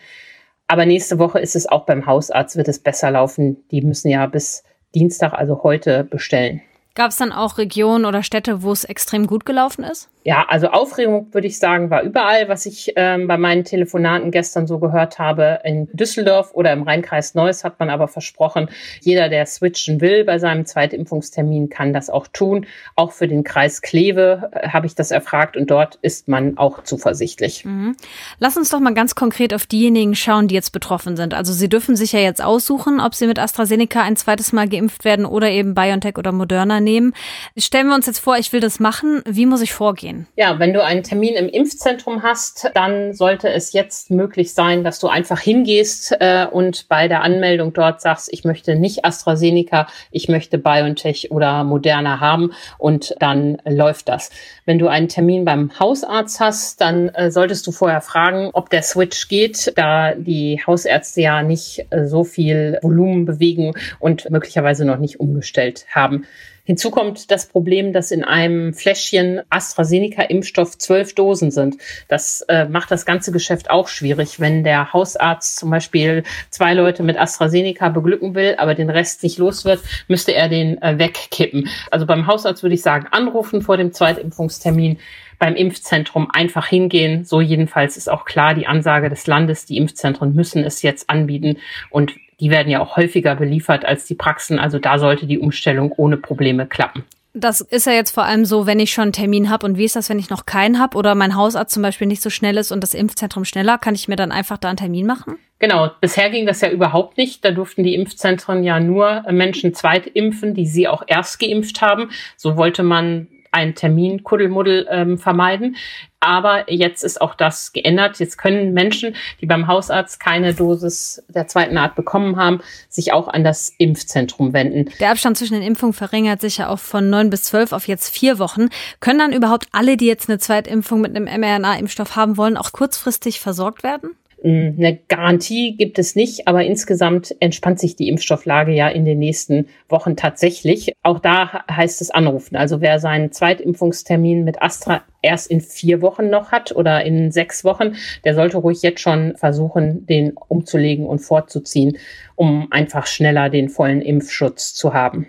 Aber 0.68 0.86
nächste 0.86 1.18
Woche 1.18 1.38
ist 1.38 1.56
es 1.56 1.66
auch 1.66 1.86
beim 1.86 2.06
Hausarzt, 2.06 2.56
wird 2.56 2.68
es 2.68 2.78
besser 2.78 3.10
laufen. 3.10 3.64
Die 3.70 3.82
müssen 3.82 4.08
ja 4.08 4.26
bis 4.26 4.64
Dienstag, 4.94 5.32
also 5.32 5.62
heute, 5.62 6.04
bestellen. 6.04 6.60
Gab 6.96 7.10
es 7.10 7.18
dann 7.18 7.30
auch 7.30 7.58
Regionen 7.58 8.06
oder 8.06 8.22
Städte, 8.22 8.62
wo 8.62 8.72
es 8.72 8.84
extrem 8.84 9.26
gut 9.26 9.44
gelaufen 9.44 9.84
ist? 9.84 10.08
Ja, 10.24 10.44
also 10.48 10.68
Aufregung 10.70 11.32
würde 11.32 11.46
ich 11.46 11.58
sagen, 11.60 11.88
war 11.88 12.02
überall, 12.02 12.48
was 12.48 12.66
ich 12.66 12.94
ähm, 12.96 13.28
bei 13.28 13.36
meinen 13.36 13.62
Telefonaten 13.62 14.32
gestern 14.32 14.66
so 14.66 14.80
gehört 14.80 15.20
habe. 15.20 15.60
In 15.62 15.88
Düsseldorf 15.92 16.50
oder 16.52 16.72
im 16.72 16.82
Rheinkreis 16.82 17.34
Neuss 17.34 17.62
hat 17.62 17.78
man 17.78 17.90
aber 17.90 18.08
versprochen, 18.08 18.68
jeder, 19.02 19.28
der 19.28 19.46
switchen 19.46 20.00
will 20.00 20.24
bei 20.24 20.40
seinem 20.40 20.66
Zweitimpfungstermin, 20.66 21.68
kann 21.68 21.92
das 21.92 22.10
auch 22.10 22.26
tun. 22.26 22.66
Auch 22.96 23.12
für 23.12 23.28
den 23.28 23.44
Kreis 23.44 23.82
Kleve 23.82 24.50
äh, 24.50 24.70
habe 24.70 24.86
ich 24.86 24.96
das 24.96 25.12
erfragt 25.12 25.56
und 25.56 25.70
dort 25.70 26.00
ist 26.02 26.26
man 26.26 26.58
auch 26.58 26.82
zuversichtlich. 26.82 27.64
Mhm. 27.64 27.94
Lass 28.40 28.56
uns 28.56 28.70
doch 28.70 28.80
mal 28.80 28.94
ganz 28.94 29.14
konkret 29.14 29.54
auf 29.54 29.66
diejenigen 29.66 30.16
schauen, 30.16 30.48
die 30.48 30.56
jetzt 30.56 30.72
betroffen 30.72 31.16
sind. 31.16 31.34
Also 31.34 31.52
Sie 31.52 31.68
dürfen 31.68 31.94
sich 31.94 32.10
ja 32.10 32.20
jetzt 32.20 32.42
aussuchen, 32.42 32.98
ob 32.98 33.14
Sie 33.14 33.28
mit 33.28 33.38
AstraZeneca 33.38 34.02
ein 34.02 34.16
zweites 34.16 34.52
Mal 34.52 34.68
geimpft 34.68 35.04
werden 35.04 35.24
oder 35.24 35.50
eben 35.50 35.74
BioNTech 35.74 36.18
oder 36.18 36.32
Moderna 36.32 36.80
nehmen. 36.86 37.12
Stellen 37.58 37.88
wir 37.88 37.94
uns 37.94 38.06
jetzt 38.06 38.20
vor, 38.20 38.38
ich 38.38 38.52
will 38.52 38.60
das 38.60 38.80
machen. 38.80 39.22
Wie 39.26 39.44
muss 39.44 39.60
ich 39.60 39.74
vorgehen? 39.74 40.26
Ja, 40.36 40.58
wenn 40.58 40.72
du 40.72 40.82
einen 40.82 41.02
Termin 41.02 41.34
im 41.34 41.48
Impfzentrum 41.48 42.22
hast, 42.22 42.70
dann 42.74 43.12
sollte 43.12 43.50
es 43.50 43.72
jetzt 43.72 44.10
möglich 44.10 44.54
sein, 44.54 44.84
dass 44.84 45.00
du 45.00 45.08
einfach 45.08 45.40
hingehst 45.40 46.16
äh, 46.20 46.46
und 46.50 46.88
bei 46.88 47.08
der 47.08 47.22
Anmeldung 47.22 47.72
dort 47.72 48.00
sagst, 48.00 48.32
ich 48.32 48.44
möchte 48.44 48.76
nicht 48.76 49.04
AstraZeneca, 49.04 49.88
ich 50.10 50.28
möchte 50.28 50.58
BioNTech 50.58 51.30
oder 51.32 51.64
Moderna 51.64 52.20
haben 52.20 52.52
und 52.78 53.14
dann 53.18 53.58
läuft 53.64 54.08
das. 54.08 54.30
Wenn 54.64 54.78
du 54.78 54.86
einen 54.86 55.08
Termin 55.08 55.44
beim 55.44 55.78
Hausarzt 55.78 56.40
hast, 56.40 56.80
dann 56.80 57.08
äh, 57.10 57.30
solltest 57.30 57.66
du 57.66 57.72
vorher 57.72 58.00
fragen, 58.00 58.50
ob 58.52 58.70
der 58.70 58.82
Switch 58.82 59.28
geht, 59.28 59.72
da 59.76 60.14
die 60.14 60.62
Hausärzte 60.64 61.20
ja 61.20 61.42
nicht 61.42 61.86
äh, 61.90 62.06
so 62.06 62.22
viel 62.22 62.78
Volumen 62.82 63.24
bewegen 63.24 63.72
und 63.98 64.30
möglicherweise 64.30 64.84
noch 64.84 64.98
nicht 64.98 65.18
umgestellt 65.18 65.86
haben. 65.90 66.26
Hinzu 66.66 66.90
kommt 66.90 67.30
das 67.30 67.46
Problem, 67.46 67.92
dass 67.92 68.10
in 68.10 68.24
einem 68.24 68.74
Fläschchen 68.74 69.40
AstraZeneca-Impfstoff 69.50 70.76
zwölf 70.78 71.14
Dosen 71.14 71.52
sind. 71.52 71.76
Das 72.08 72.40
äh, 72.48 72.66
macht 72.66 72.90
das 72.90 73.06
ganze 73.06 73.30
Geschäft 73.30 73.70
auch 73.70 73.86
schwierig. 73.86 74.40
Wenn 74.40 74.64
der 74.64 74.92
Hausarzt 74.92 75.56
zum 75.56 75.70
Beispiel 75.70 76.24
zwei 76.50 76.74
Leute 76.74 77.04
mit 77.04 77.18
AstraZeneca 77.18 77.88
beglücken 77.90 78.34
will, 78.34 78.56
aber 78.58 78.74
den 78.74 78.90
Rest 78.90 79.22
nicht 79.22 79.38
los 79.38 79.64
wird, 79.64 79.80
müsste 80.08 80.34
er 80.34 80.48
den 80.48 80.82
äh, 80.82 80.98
wegkippen. 80.98 81.68
Also 81.92 82.04
beim 82.04 82.26
Hausarzt 82.26 82.64
würde 82.64 82.74
ich 82.74 82.82
sagen, 82.82 83.06
anrufen 83.12 83.62
vor 83.62 83.76
dem 83.76 83.92
Zweitimpfungstermin 83.92 84.98
beim 85.38 85.54
Impfzentrum 85.54 86.28
einfach 86.32 86.66
hingehen. 86.66 87.24
So 87.24 87.40
jedenfalls 87.40 87.96
ist 87.96 88.10
auch 88.10 88.24
klar 88.24 88.54
die 88.54 88.66
Ansage 88.66 89.08
des 89.08 89.26
Landes. 89.28 89.66
Die 89.66 89.76
Impfzentren 89.76 90.34
müssen 90.34 90.64
es 90.64 90.82
jetzt 90.82 91.08
anbieten 91.10 91.58
und 91.90 92.14
die 92.40 92.50
werden 92.50 92.70
ja 92.70 92.80
auch 92.80 92.96
häufiger 92.96 93.34
beliefert 93.34 93.84
als 93.84 94.04
die 94.04 94.14
Praxen. 94.14 94.58
Also 94.58 94.78
da 94.78 94.98
sollte 94.98 95.26
die 95.26 95.38
Umstellung 95.38 95.92
ohne 95.92 96.16
Probleme 96.16 96.66
klappen. 96.66 97.04
Das 97.38 97.60
ist 97.60 97.86
ja 97.86 97.92
jetzt 97.92 98.12
vor 98.12 98.24
allem 98.24 98.46
so, 98.46 98.66
wenn 98.66 98.80
ich 98.80 98.92
schon 98.92 99.02
einen 99.02 99.12
Termin 99.12 99.50
habe. 99.50 99.66
Und 99.66 99.76
wie 99.76 99.84
ist 99.84 99.94
das, 99.94 100.08
wenn 100.08 100.18
ich 100.18 100.30
noch 100.30 100.46
keinen 100.46 100.78
habe 100.78 100.96
oder 100.96 101.14
mein 101.14 101.36
Hausarzt 101.36 101.74
zum 101.74 101.82
Beispiel 101.82 102.06
nicht 102.06 102.22
so 102.22 102.30
schnell 102.30 102.56
ist 102.56 102.72
und 102.72 102.80
das 102.80 102.94
Impfzentrum 102.94 103.44
schneller? 103.44 103.76
Kann 103.76 103.94
ich 103.94 104.08
mir 104.08 104.16
dann 104.16 104.32
einfach 104.32 104.56
da 104.56 104.68
einen 104.68 104.78
Termin 104.78 105.04
machen? 105.04 105.36
Genau, 105.58 105.90
bisher 106.00 106.30
ging 106.30 106.46
das 106.46 106.62
ja 106.62 106.70
überhaupt 106.70 107.18
nicht. 107.18 107.44
Da 107.44 107.50
durften 107.50 107.82
die 107.82 107.94
Impfzentren 107.94 108.64
ja 108.64 108.80
nur 108.80 109.22
Menschen 109.30 109.74
zweit 109.74 110.06
impfen, 110.06 110.54
die 110.54 110.66
sie 110.66 110.88
auch 110.88 111.02
erst 111.06 111.38
geimpft 111.38 111.82
haben. 111.82 112.10
So 112.38 112.56
wollte 112.56 112.82
man 112.82 113.28
einen 113.56 113.74
Termin 113.74 114.22
Kuddelmuddel 114.22 114.86
ähm, 114.90 115.18
vermeiden. 115.18 115.76
Aber 116.20 116.70
jetzt 116.70 117.04
ist 117.04 117.20
auch 117.20 117.34
das 117.34 117.72
geändert. 117.72 118.18
Jetzt 118.18 118.36
können 118.36 118.74
Menschen, 118.74 119.16
die 119.40 119.46
beim 119.46 119.66
Hausarzt 119.66 120.20
keine 120.20 120.52
Dosis 120.54 121.24
der 121.28 121.46
zweiten 121.46 121.78
Art 121.78 121.94
bekommen 121.94 122.36
haben, 122.36 122.60
sich 122.88 123.12
auch 123.12 123.28
an 123.28 123.44
das 123.44 123.72
Impfzentrum 123.78 124.52
wenden. 124.52 124.90
Der 125.00 125.10
Abstand 125.10 125.38
zwischen 125.38 125.54
den 125.54 125.62
Impfungen 125.62 125.94
verringert 125.94 126.40
sich 126.40 126.58
ja 126.58 126.68
auch 126.68 126.78
von 126.78 127.08
neun 127.08 127.30
bis 127.30 127.44
zwölf 127.44 127.72
auf 127.72 127.88
jetzt 127.88 128.14
vier 128.14 128.38
Wochen. 128.38 128.68
Können 129.00 129.18
dann 129.18 129.32
überhaupt 129.32 129.66
alle, 129.72 129.96
die 129.96 130.06
jetzt 130.06 130.28
eine 130.28 130.38
Zweitimpfung 130.38 131.00
mit 131.00 131.16
einem 131.16 131.24
mRNA-Impfstoff 131.24 132.16
haben 132.16 132.36
wollen, 132.36 132.56
auch 132.56 132.72
kurzfristig 132.72 133.40
versorgt 133.40 133.82
werden? 133.82 134.10
Eine 134.46 135.00
Garantie 135.08 135.76
gibt 135.76 135.98
es 135.98 136.14
nicht, 136.14 136.46
aber 136.46 136.64
insgesamt 136.64 137.34
entspannt 137.40 137.80
sich 137.80 137.96
die 137.96 138.08
Impfstofflage 138.08 138.72
ja 138.72 138.86
in 138.88 139.04
den 139.04 139.18
nächsten 139.18 139.66
Wochen 139.88 140.14
tatsächlich. 140.14 140.92
Auch 141.02 141.18
da 141.18 141.64
heißt 141.68 142.00
es 142.00 142.12
anrufen. 142.12 142.54
Also 142.54 142.80
wer 142.80 143.00
seinen 143.00 143.32
Zweitimpfungstermin 143.32 144.44
mit 144.44 144.62
Astra 144.62 145.02
erst 145.20 145.50
in 145.50 145.60
vier 145.60 146.00
Wochen 146.00 146.30
noch 146.30 146.52
hat 146.52 146.70
oder 146.76 147.04
in 147.04 147.32
sechs 147.32 147.64
Wochen, 147.64 147.96
der 148.24 148.36
sollte 148.36 148.58
ruhig 148.58 148.82
jetzt 148.82 149.00
schon 149.00 149.36
versuchen, 149.36 150.06
den 150.06 150.34
umzulegen 150.46 151.06
und 151.06 151.18
vorzuziehen, 151.18 151.98
um 152.36 152.68
einfach 152.70 153.08
schneller 153.08 153.50
den 153.50 153.68
vollen 153.68 154.00
Impfschutz 154.00 154.74
zu 154.74 154.94
haben. 154.94 155.26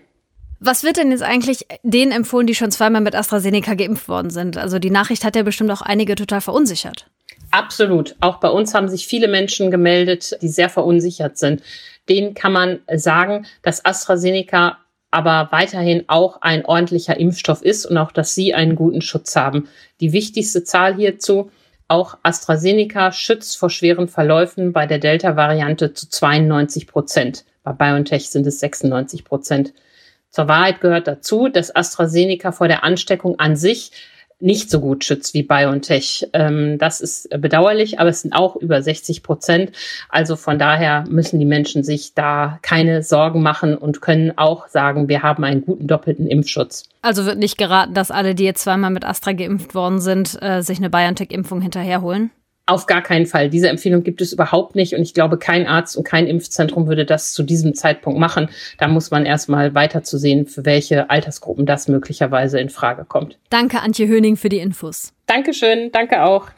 Was 0.60 0.84
wird 0.84 0.98
denn 0.98 1.10
jetzt 1.10 1.24
eigentlich 1.24 1.66
denen 1.82 2.12
empfohlen, 2.12 2.46
die 2.46 2.56
schon 2.56 2.70
zweimal 2.70 3.02
mit 3.02 3.16
AstraZeneca 3.16 3.74
geimpft 3.74 4.10
worden 4.10 4.30
sind? 4.30 4.58
Also 4.58 4.78
die 4.78 4.92
Nachricht 4.92 5.24
hat 5.24 5.36
ja 5.36 5.42
bestimmt 5.42 5.72
auch 5.72 5.82
einige 5.82 6.14
total 6.14 6.42
verunsichert. 6.42 7.10
Absolut. 7.52 8.16
Auch 8.20 8.40
bei 8.40 8.50
uns 8.50 8.74
haben 8.74 8.90
sich 8.90 9.08
viele 9.08 9.28
Menschen 9.28 9.72
gemeldet, 9.72 10.38
die 10.42 10.50
sehr 10.50 10.70
verunsichert 10.70 11.38
sind. 11.38 11.62
Denen 12.10 12.34
kann 12.34 12.54
man 12.54 12.80
sagen, 12.94 13.46
dass 13.62 13.86
AstraZeneca 13.86 14.78
aber 15.10 15.48
weiterhin 15.52 16.04
auch 16.08 16.42
ein 16.42 16.66
ordentlicher 16.66 17.18
Impfstoff 17.18 17.62
ist 17.62 17.86
und 17.86 17.98
auch, 17.98 18.12
dass 18.12 18.36
sie 18.36 18.54
einen 18.54 18.76
guten 18.76 19.02
Schutz 19.02 19.36
haben. 19.36 19.70
Die 20.02 20.12
wichtigste 20.12 20.64
Zahl 20.64 20.96
hierzu, 20.96 21.50
auch 21.88 22.18
AstraZeneca 22.24 23.14
schützt 23.14 23.58
vor 23.58 23.70
schweren 23.70 24.10
Verläufen 24.10 24.74
bei 24.74 24.86
der 24.86 25.00
Delta-Variante 25.00 25.94
zu 25.94 26.10
92 26.10 26.88
Prozent. 26.88 27.46
Bei 27.64 27.72
BioNTech 27.72 28.30
sind 28.30 28.46
es 28.46 28.60
96 28.60 29.24
Prozent. 29.24 29.74
Zur 30.30 30.50
Wahrheit 30.50 30.82
gehört 30.82 31.08
dazu, 31.08 31.48
dass 31.48 31.74
AstraZeneca 31.74 32.52
vor 32.52 32.68
der 32.68 32.84
Ansteckung 32.84 33.40
an 33.40 33.56
sich 33.56 33.92
nicht 34.40 34.70
so 34.70 34.80
gut 34.80 35.04
schützt 35.04 35.34
wie 35.34 35.44
BioNTech. 35.44 36.30
Ähm, 36.34 36.78
das 36.78 37.02
ist 37.02 37.30
bedauerlich, 37.30 38.00
aber 38.00 38.10
es 38.10 38.22
sind 38.22 38.34
auch 38.34 38.56
über 38.56 38.82
60 38.82 39.24
Prozent. 39.24 39.72
Also 40.10 40.36
von 40.36 40.60
daher 40.60 41.06
müssen 41.10 41.40
die 41.40 41.46
Menschen 41.46 41.84
sich 41.84 42.14
da 42.14 42.60
keine 42.62 43.02
Sorgen 43.04 43.42
machen 43.42 43.76
und 43.76 44.02
können 44.02 44.38
auch 44.38 44.68
sagen, 44.68 45.10
wir 45.10 45.24
haben 45.24 45.44
einen 45.44 45.62
guten 45.62 45.88
doppelten 45.88 46.28
Impfschutz. 46.28 46.84
Also 47.02 47.26
wird 47.26 47.40
nicht 47.40 47.58
geraten, 47.58 47.94
dass 47.94 48.12
alle, 48.12 48.36
die 48.36 48.44
jetzt 48.44 48.64
zweimal 48.64 48.92
mit 48.92 49.06
Astra 49.06 49.32
geimpft 49.32 49.74
worden 49.74 50.00
sind, 50.00 50.38
äh, 50.42 50.62
sich 50.62 50.78
eine 50.78 50.90
BioNTech-Impfung 50.90 51.62
hinterherholen? 51.62 52.32
Auf 52.68 52.86
gar 52.86 53.02
keinen 53.02 53.26
Fall. 53.26 53.50
Diese 53.50 53.70
Empfehlung 53.70 54.04
gibt 54.04 54.22
es 54.22 54.34
überhaupt 54.34 54.76
nicht. 54.76 54.94
Und 54.94 55.02
ich 55.02 55.14
glaube, 55.14 55.38
kein 55.38 55.68
Arzt 55.68 55.96
und 55.96 56.04
kein 56.04 56.28
Impfzentrum 56.28 56.88
würde 56.88 57.06
das 57.06 57.32
zu 57.32 57.44
diesem 57.44 57.74
Zeitpunkt 57.74 58.20
machen. 58.20 58.50
Da 58.78 58.90
muss 58.90 59.10
man 59.10 59.26
erstmal 59.26 59.74
weiter 59.74 60.04
zu 60.04 60.18
sehen, 60.18 60.46
für 60.46 60.66
welche 60.66 61.10
Altersgruppen 61.10 61.66
das 61.66 61.88
möglicherweise 61.88 62.60
in 62.60 62.70
Frage 62.70 63.06
kommt. 63.06 63.38
Danke, 63.50 63.82
Antje 63.82 64.08
Höning, 64.08 64.36
für 64.36 64.50
die 64.50 64.60
Infos. 64.60 65.14
Dankeschön. 65.28 65.92
Danke 65.94 66.24
auch. 66.24 66.50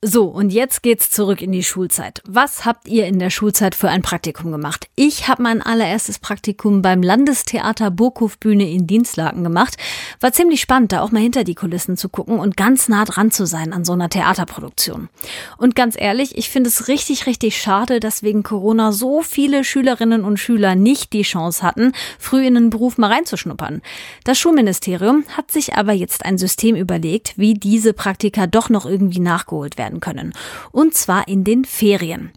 So, 0.00 0.26
und 0.26 0.52
jetzt 0.52 0.84
geht's 0.84 1.10
zurück 1.10 1.42
in 1.42 1.50
die 1.50 1.64
Schulzeit. 1.64 2.22
Was 2.24 2.64
habt 2.64 2.86
ihr 2.86 3.06
in 3.06 3.18
der 3.18 3.30
Schulzeit 3.30 3.74
für 3.74 3.88
ein 3.88 4.02
Praktikum 4.02 4.52
gemacht? 4.52 4.88
Ich 4.94 5.26
habe 5.26 5.42
mein 5.42 5.60
allererstes 5.60 6.20
Praktikum 6.20 6.82
beim 6.82 7.02
Landestheater 7.02 7.90
Burghofbühne 7.90 8.70
in 8.70 8.86
Dienstlaken 8.86 9.42
gemacht. 9.42 9.76
War 10.20 10.32
ziemlich 10.32 10.60
spannend, 10.60 10.92
da 10.92 11.02
auch 11.02 11.10
mal 11.10 11.20
hinter 11.20 11.42
die 11.42 11.56
Kulissen 11.56 11.96
zu 11.96 12.08
gucken 12.08 12.38
und 12.38 12.56
ganz 12.56 12.88
nah 12.88 13.04
dran 13.06 13.32
zu 13.32 13.44
sein 13.44 13.72
an 13.72 13.84
so 13.84 13.92
einer 13.92 14.08
Theaterproduktion. 14.08 15.08
Und 15.56 15.74
ganz 15.74 15.96
ehrlich, 15.98 16.38
ich 16.38 16.48
finde 16.48 16.68
es 16.68 16.86
richtig, 16.86 17.26
richtig 17.26 17.60
schade, 17.60 17.98
dass 17.98 18.22
wegen 18.22 18.44
Corona 18.44 18.92
so 18.92 19.22
viele 19.22 19.64
Schülerinnen 19.64 20.22
und 20.22 20.36
Schüler 20.36 20.76
nicht 20.76 21.12
die 21.12 21.22
Chance 21.22 21.64
hatten, 21.64 21.90
früh 22.20 22.46
in 22.46 22.54
den 22.54 22.70
Beruf 22.70 22.98
mal 22.98 23.10
reinzuschnuppern. 23.10 23.82
Das 24.22 24.38
Schulministerium 24.38 25.24
hat 25.36 25.50
sich 25.50 25.74
aber 25.74 25.92
jetzt 25.92 26.24
ein 26.24 26.38
System 26.38 26.76
überlegt, 26.76 27.36
wie 27.36 27.54
diese 27.54 27.92
Praktika 27.94 28.46
doch 28.46 28.68
noch 28.68 28.86
irgendwie 28.86 29.18
nachgeholt 29.18 29.76
werden 29.76 29.87
werden 29.88 30.00
können. 30.00 30.32
Und 30.70 30.94
zwar 30.94 31.26
in 31.28 31.44
den 31.44 31.64
Ferien. 31.64 32.30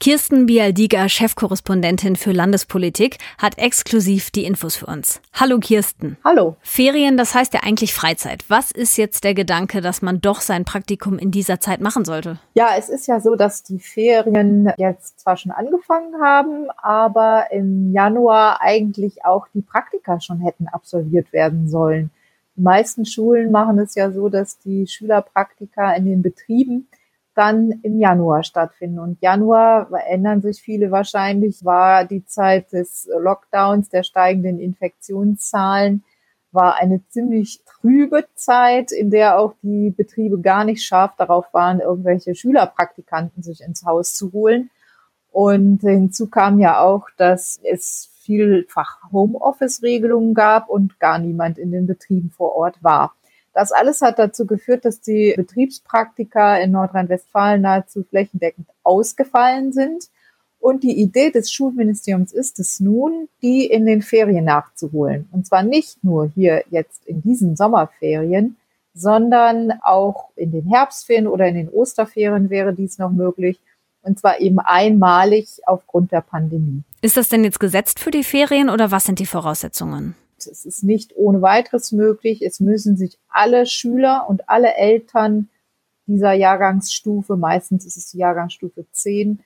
Kirsten 0.00 0.46
Bialdiger, 0.46 1.08
Chefkorrespondentin 1.08 2.14
für 2.14 2.30
Landespolitik, 2.30 3.18
hat 3.36 3.58
exklusiv 3.58 4.30
die 4.30 4.44
Infos 4.44 4.76
für 4.76 4.86
uns. 4.86 5.20
Hallo 5.34 5.58
Kirsten. 5.58 6.16
Hallo. 6.24 6.54
Ferien, 6.60 7.16
das 7.16 7.34
heißt 7.34 7.52
ja 7.52 7.60
eigentlich 7.64 7.92
Freizeit. 7.92 8.44
Was 8.46 8.70
ist 8.70 8.96
jetzt 8.96 9.24
der 9.24 9.34
Gedanke, 9.34 9.80
dass 9.80 10.00
man 10.00 10.20
doch 10.20 10.40
sein 10.40 10.64
Praktikum 10.64 11.18
in 11.18 11.32
dieser 11.32 11.58
Zeit 11.58 11.80
machen 11.80 12.04
sollte? 12.04 12.38
Ja, 12.54 12.68
es 12.78 12.88
ist 12.88 13.08
ja 13.08 13.18
so, 13.18 13.34
dass 13.34 13.64
die 13.64 13.80
Ferien 13.80 14.72
jetzt 14.76 15.18
zwar 15.18 15.36
schon 15.36 15.50
angefangen 15.50 16.14
haben, 16.22 16.68
aber 16.80 17.46
im 17.50 17.92
Januar 17.92 18.60
eigentlich 18.60 19.24
auch 19.24 19.48
die 19.52 19.62
Praktika 19.62 20.20
schon 20.20 20.38
hätten 20.38 20.68
absolviert 20.68 21.32
werden 21.32 21.68
sollen. 21.68 22.10
Die 22.58 22.62
meisten 22.64 23.06
Schulen 23.06 23.52
machen 23.52 23.78
es 23.78 23.94
ja 23.94 24.10
so, 24.10 24.28
dass 24.28 24.58
die 24.58 24.88
Schülerpraktika 24.88 25.94
in 25.94 26.06
den 26.06 26.22
Betrieben 26.22 26.88
dann 27.36 27.70
im 27.84 28.00
Januar 28.00 28.42
stattfinden. 28.42 28.98
Und 28.98 29.22
Januar, 29.22 29.88
erinnern 29.92 30.42
sich 30.42 30.60
viele 30.60 30.90
wahrscheinlich, 30.90 31.64
war 31.64 32.04
die 32.04 32.26
Zeit 32.26 32.72
des 32.72 33.08
Lockdowns, 33.16 33.90
der 33.90 34.02
steigenden 34.02 34.58
Infektionszahlen, 34.58 36.02
war 36.50 36.74
eine 36.74 37.00
ziemlich 37.10 37.62
trübe 37.64 38.26
Zeit, 38.34 38.90
in 38.90 39.10
der 39.10 39.38
auch 39.38 39.54
die 39.62 39.90
Betriebe 39.90 40.40
gar 40.40 40.64
nicht 40.64 40.84
scharf 40.84 41.12
darauf 41.16 41.54
waren, 41.54 41.78
irgendwelche 41.78 42.34
Schülerpraktikanten 42.34 43.44
sich 43.44 43.60
ins 43.60 43.84
Haus 43.84 44.14
zu 44.14 44.32
holen. 44.32 44.70
Und 45.30 45.82
hinzu 45.82 46.28
kam 46.28 46.58
ja 46.58 46.80
auch, 46.80 47.06
dass 47.16 47.60
es 47.62 48.10
vielfach 48.28 48.98
Homeoffice-Regelungen 49.10 50.34
gab 50.34 50.68
und 50.68 51.00
gar 51.00 51.18
niemand 51.18 51.56
in 51.56 51.72
den 51.72 51.86
Betrieben 51.86 52.30
vor 52.30 52.54
Ort 52.54 52.76
war. 52.84 53.14
Das 53.54 53.72
alles 53.72 54.02
hat 54.02 54.18
dazu 54.18 54.46
geführt, 54.46 54.84
dass 54.84 55.00
die 55.00 55.32
Betriebspraktika 55.34 56.58
in 56.58 56.72
Nordrhein-Westfalen 56.72 57.62
nahezu 57.62 58.04
flächendeckend 58.04 58.68
ausgefallen 58.82 59.72
sind. 59.72 60.10
Und 60.60 60.82
die 60.82 61.00
Idee 61.00 61.30
des 61.30 61.50
Schulministeriums 61.50 62.32
ist 62.32 62.60
es 62.60 62.80
nun, 62.80 63.28
die 63.40 63.64
in 63.64 63.86
den 63.86 64.02
Ferien 64.02 64.44
nachzuholen. 64.44 65.26
Und 65.32 65.46
zwar 65.46 65.62
nicht 65.62 66.04
nur 66.04 66.28
hier 66.34 66.64
jetzt 66.68 67.06
in 67.06 67.22
diesen 67.22 67.56
Sommerferien, 67.56 68.56
sondern 68.92 69.72
auch 69.82 70.28
in 70.36 70.52
den 70.52 70.66
Herbstferien 70.66 71.28
oder 71.28 71.46
in 71.46 71.54
den 71.54 71.70
Osterferien 71.70 72.50
wäre 72.50 72.74
dies 72.74 72.98
noch 72.98 73.10
möglich. 73.10 73.58
Und 74.02 74.18
zwar 74.18 74.40
eben 74.40 74.58
einmalig 74.58 75.60
aufgrund 75.66 76.12
der 76.12 76.20
Pandemie. 76.20 76.82
Ist 77.02 77.16
das 77.16 77.28
denn 77.28 77.44
jetzt 77.44 77.60
gesetzt 77.60 77.98
für 77.98 78.10
die 78.10 78.24
Ferien 78.24 78.70
oder 78.70 78.90
was 78.90 79.04
sind 79.04 79.18
die 79.18 79.26
Voraussetzungen? 79.26 80.14
Es 80.38 80.64
ist 80.64 80.84
nicht 80.84 81.16
ohne 81.16 81.42
weiteres 81.42 81.92
möglich. 81.92 82.42
Es 82.42 82.60
müssen 82.60 82.96
sich 82.96 83.18
alle 83.28 83.66
Schüler 83.66 84.26
und 84.28 84.48
alle 84.48 84.74
Eltern 84.74 85.48
dieser 86.06 86.32
Jahrgangsstufe, 86.32 87.36
meistens 87.36 87.84
ist 87.84 87.96
es 87.96 88.10
die 88.12 88.18
Jahrgangsstufe 88.18 88.86
10, 88.90 89.40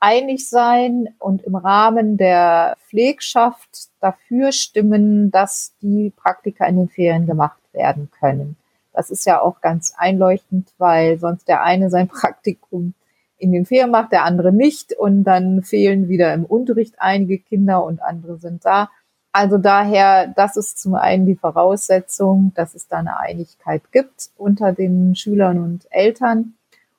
einig 0.00 0.48
sein 0.48 1.14
und 1.18 1.42
im 1.42 1.54
Rahmen 1.54 2.16
der 2.16 2.76
Pflegschaft 2.88 3.88
dafür 4.00 4.52
stimmen, 4.52 5.30
dass 5.30 5.74
die 5.80 6.12
Praktika 6.14 6.66
in 6.66 6.76
den 6.76 6.88
Ferien 6.88 7.26
gemacht 7.26 7.60
werden 7.72 8.10
können. 8.18 8.56
Das 8.92 9.10
ist 9.10 9.26
ja 9.26 9.40
auch 9.40 9.60
ganz 9.60 9.94
einleuchtend, 9.96 10.72
weil 10.78 11.18
sonst 11.18 11.46
der 11.46 11.62
eine 11.62 11.90
sein 11.90 12.08
Praktikum 12.08 12.94
in 13.38 13.52
den 13.52 13.64
Ferien 13.64 13.90
macht, 13.90 14.12
der 14.12 14.24
andere 14.24 14.52
nicht. 14.52 14.92
Und 14.92 15.24
dann 15.24 15.62
fehlen 15.62 16.08
wieder 16.08 16.34
im 16.34 16.44
Unterricht 16.44 16.96
einige 16.98 17.38
Kinder 17.38 17.84
und 17.84 18.02
andere 18.02 18.38
sind 18.38 18.64
da. 18.64 18.90
Also 19.32 19.58
daher, 19.58 20.28
das 20.34 20.56
ist 20.56 20.80
zum 20.80 20.94
einen 20.94 21.26
die 21.26 21.36
Voraussetzung, 21.36 22.52
dass 22.54 22.74
es 22.74 22.88
da 22.88 22.98
eine 22.98 23.18
Einigkeit 23.18 23.92
gibt 23.92 24.30
unter 24.36 24.72
den 24.72 25.14
Schülern 25.14 25.62
und 25.62 25.86
Eltern. 25.90 26.54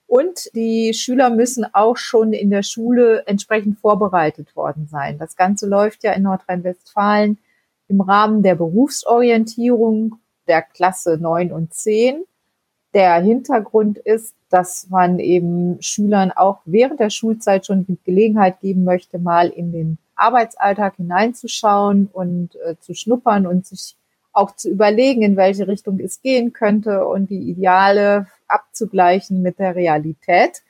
Und 0.07 0.49
die 0.55 0.93
Schüler 0.93 1.29
müssen 1.29 1.65
auch 1.71 1.97
schon 1.97 2.33
in 2.33 2.49
der 2.49 2.63
Schule 2.63 3.23
entsprechend 3.27 3.77
vorbereitet 3.79 4.55
worden 4.55 4.87
sein. 4.89 5.19
Das 5.19 5.35
Ganze 5.35 5.67
läuft 5.67 6.03
ja 6.03 6.13
in 6.13 6.23
Nordrhein-Westfalen 6.23 7.37
im 7.87 8.01
Rahmen 8.01 8.41
der 8.41 8.55
Berufsorientierung 8.55 10.15
der 10.47 10.61
Klasse 10.61 11.17
9 11.19 11.51
und 11.51 11.73
10. 11.73 12.23
Der 12.93 13.15
Hintergrund 13.21 13.99
ist, 13.99 14.33
dass 14.49 14.87
man 14.89 15.19
eben 15.19 15.81
Schülern 15.81 16.31
auch 16.31 16.59
während 16.65 16.99
der 16.99 17.09
Schulzeit 17.09 17.65
schon 17.65 17.85
die 17.85 17.99
Gelegenheit 18.03 18.61
geben 18.61 18.83
möchte, 18.83 19.19
mal 19.19 19.49
in 19.49 19.71
den 19.71 19.97
Arbeitsalltag 20.15 20.95
hineinzuschauen 20.97 22.09
und 22.11 22.55
äh, 22.65 22.75
zu 22.79 22.93
schnuppern 22.93 23.47
und 23.47 23.65
sich 23.65 23.95
auch 24.33 24.55
zu 24.55 24.69
überlegen, 24.69 25.21
in 25.21 25.37
welche 25.37 25.67
Richtung 25.67 25.99
es 25.99 26.21
gehen 26.21 26.53
könnte 26.53 27.05
und 27.05 27.29
die 27.29 27.49
Ideale 27.49 28.27
abzugleichen 28.47 29.41
mit 29.41 29.59
der 29.59 29.75
Realität. 29.75 30.63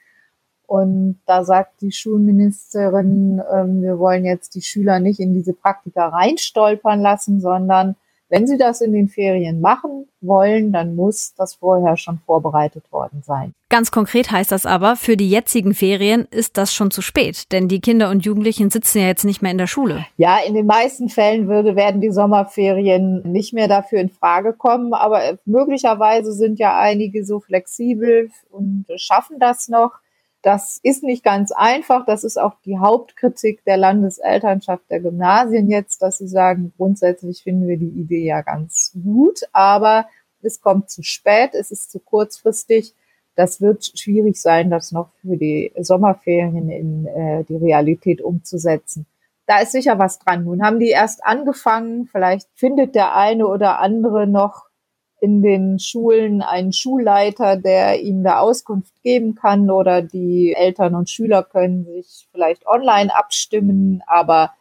Und 0.66 1.20
da 1.26 1.44
sagt 1.44 1.80
die 1.80 1.92
Schulministerin, 1.92 3.42
ähm, 3.52 3.82
wir 3.82 3.98
wollen 3.98 4.24
jetzt 4.24 4.54
die 4.54 4.62
Schüler 4.62 5.00
nicht 5.00 5.18
in 5.20 5.34
diese 5.34 5.52
Praktika 5.52 6.08
reinstolpern 6.08 7.00
lassen, 7.00 7.40
sondern 7.40 7.96
wenn 8.30 8.46
sie 8.46 8.56
das 8.56 8.80
in 8.80 8.92
den 8.92 9.08
Ferien 9.08 9.60
machen 9.60 10.06
wollen, 10.20 10.72
dann 10.72 10.94
muss 10.94 11.34
das 11.36 11.54
vorher 11.54 11.96
schon 11.96 12.20
vorbereitet 12.24 12.84
worden 12.92 13.22
sein. 13.24 13.52
Ganz 13.68 13.90
konkret 13.90 14.30
heißt 14.30 14.52
das 14.52 14.66
aber, 14.66 14.96
für 14.96 15.16
die 15.16 15.28
jetzigen 15.28 15.74
Ferien 15.74 16.26
ist 16.30 16.56
das 16.56 16.72
schon 16.72 16.90
zu 16.90 17.02
spät, 17.02 17.52
denn 17.52 17.68
die 17.68 17.80
Kinder 17.80 18.10
und 18.10 18.24
Jugendlichen 18.24 18.70
sitzen 18.70 19.00
ja 19.00 19.06
jetzt 19.06 19.24
nicht 19.24 19.42
mehr 19.42 19.52
in 19.52 19.58
der 19.58 19.66
Schule. 19.66 20.06
Ja, 20.16 20.38
in 20.46 20.54
den 20.54 20.66
meisten 20.66 21.08
Fällen 21.08 21.48
würde, 21.48 21.76
werden 21.76 22.00
die 22.00 22.10
Sommerferien 22.10 23.22
nicht 23.30 23.52
mehr 23.52 23.68
dafür 23.68 24.00
in 24.00 24.10
Frage 24.10 24.52
kommen, 24.52 24.94
aber 24.94 25.38
möglicherweise 25.44 26.32
sind 26.32 26.58
ja 26.58 26.78
einige 26.78 27.24
so 27.24 27.40
flexibel 27.40 28.30
und 28.50 28.86
schaffen 28.96 29.38
das 29.38 29.68
noch. 29.68 29.92
Das 30.42 30.80
ist 30.82 31.02
nicht 31.02 31.22
ganz 31.22 31.52
einfach. 31.52 32.06
Das 32.06 32.24
ist 32.24 32.38
auch 32.38 32.54
die 32.64 32.78
Hauptkritik 32.78 33.62
der 33.64 33.76
Landeselternschaft 33.76 34.90
der 34.90 35.00
Gymnasien 35.00 35.68
jetzt, 35.68 36.00
dass 36.00 36.18
sie 36.18 36.28
sagen, 36.28 36.72
grundsätzlich 36.76 37.42
finden 37.42 37.68
wir 37.68 37.76
die 37.76 37.90
Idee 37.90 38.24
ja 38.24 38.40
ganz 38.40 38.92
gut, 39.02 39.40
aber 39.52 40.06
es 40.42 40.62
kommt 40.62 40.88
zu 40.88 41.02
spät, 41.02 41.50
es 41.52 41.70
ist 41.70 41.90
zu 41.90 42.00
kurzfristig. 42.00 42.94
Das 43.34 43.60
wird 43.60 43.92
schwierig 43.98 44.40
sein, 44.40 44.70
das 44.70 44.92
noch 44.92 45.10
für 45.20 45.36
die 45.36 45.72
Sommerferien 45.78 46.70
in 46.70 47.06
äh, 47.06 47.44
die 47.44 47.56
Realität 47.56 48.22
umzusetzen. 48.22 49.06
Da 49.46 49.58
ist 49.60 49.72
sicher 49.72 49.98
was 49.98 50.18
dran. 50.18 50.44
Nun 50.44 50.62
haben 50.62 50.78
die 50.78 50.90
erst 50.90 51.24
angefangen. 51.24 52.06
Vielleicht 52.06 52.48
findet 52.54 52.94
der 52.94 53.14
eine 53.14 53.46
oder 53.46 53.78
andere 53.80 54.26
noch 54.26 54.69
in 55.20 55.42
den 55.42 55.78
Schulen 55.78 56.42
einen 56.42 56.72
Schulleiter, 56.72 57.56
der 57.56 58.00
ihm 58.00 58.24
da 58.24 58.40
Auskunft 58.40 59.02
geben 59.02 59.34
kann 59.34 59.70
oder 59.70 60.02
die 60.02 60.54
Eltern 60.56 60.94
und 60.94 61.10
Schüler 61.10 61.42
können 61.42 61.84
sich 61.84 62.26
vielleicht 62.32 62.66
online 62.66 63.14
abstimmen, 63.14 64.02
aber 64.06 64.52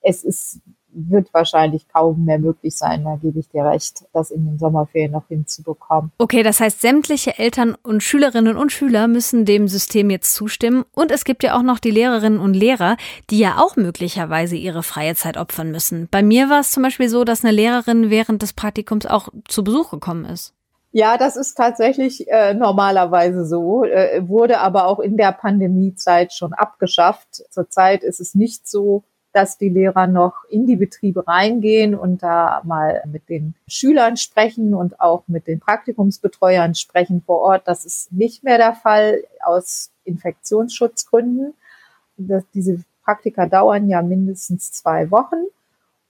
es 0.00 0.24
ist 0.24 0.60
wird 1.08 1.32
wahrscheinlich 1.32 1.88
kaum 1.88 2.24
mehr 2.24 2.38
möglich 2.38 2.76
sein, 2.76 3.04
da 3.04 3.16
gebe 3.16 3.38
ich 3.38 3.48
dir 3.48 3.64
recht, 3.64 4.04
das 4.12 4.30
in 4.30 4.44
den 4.44 4.58
Sommerferien 4.58 5.12
noch 5.12 5.26
hinzubekommen. 5.28 6.12
Okay, 6.18 6.42
das 6.42 6.60
heißt, 6.60 6.80
sämtliche 6.80 7.38
Eltern 7.38 7.76
und 7.82 8.02
Schülerinnen 8.02 8.56
und 8.56 8.72
Schüler 8.72 9.08
müssen 9.08 9.44
dem 9.44 9.68
System 9.68 10.10
jetzt 10.10 10.34
zustimmen. 10.34 10.84
Und 10.94 11.10
es 11.10 11.24
gibt 11.24 11.42
ja 11.42 11.56
auch 11.56 11.62
noch 11.62 11.78
die 11.78 11.90
Lehrerinnen 11.90 12.40
und 12.40 12.54
Lehrer, 12.54 12.96
die 13.30 13.38
ja 13.38 13.58
auch 13.58 13.76
möglicherweise 13.76 14.56
ihre 14.56 14.82
freie 14.82 15.14
Zeit 15.14 15.36
opfern 15.36 15.70
müssen. 15.70 16.08
Bei 16.10 16.22
mir 16.22 16.48
war 16.48 16.60
es 16.60 16.70
zum 16.70 16.82
Beispiel 16.82 17.08
so, 17.08 17.24
dass 17.24 17.44
eine 17.44 17.52
Lehrerin 17.52 18.10
während 18.10 18.42
des 18.42 18.52
Praktikums 18.52 19.06
auch 19.06 19.28
zu 19.48 19.64
Besuch 19.64 19.90
gekommen 19.90 20.24
ist. 20.24 20.54
Ja, 20.92 21.16
das 21.16 21.36
ist 21.36 21.54
tatsächlich 21.54 22.28
äh, 22.28 22.52
normalerweise 22.52 23.46
so, 23.46 23.84
äh, 23.84 24.26
wurde 24.26 24.58
aber 24.58 24.86
auch 24.86 24.98
in 24.98 25.16
der 25.16 25.30
Pandemiezeit 25.30 26.32
schon 26.32 26.52
abgeschafft. 26.52 27.44
Zurzeit 27.50 28.02
ist 28.02 28.18
es 28.18 28.34
nicht 28.34 28.68
so, 28.68 29.04
dass 29.32 29.58
die 29.58 29.68
Lehrer 29.68 30.06
noch 30.06 30.44
in 30.48 30.66
die 30.66 30.76
Betriebe 30.76 31.26
reingehen 31.26 31.94
und 31.94 32.22
da 32.22 32.62
mal 32.64 33.02
mit 33.06 33.28
den 33.28 33.54
Schülern 33.68 34.16
sprechen 34.16 34.74
und 34.74 35.00
auch 35.00 35.22
mit 35.26 35.46
den 35.46 35.60
Praktikumsbetreuern 35.60 36.74
sprechen 36.74 37.22
vor 37.24 37.40
Ort. 37.40 37.68
Das 37.68 37.84
ist 37.84 38.12
nicht 38.12 38.42
mehr 38.42 38.58
der 38.58 38.74
Fall 38.74 39.22
aus 39.44 39.90
Infektionsschutzgründen. 40.04 41.54
Das, 42.16 42.44
diese 42.54 42.82
Praktika 43.04 43.46
dauern 43.46 43.88
ja 43.88 44.02
mindestens 44.02 44.72
zwei 44.72 45.10
Wochen. 45.10 45.46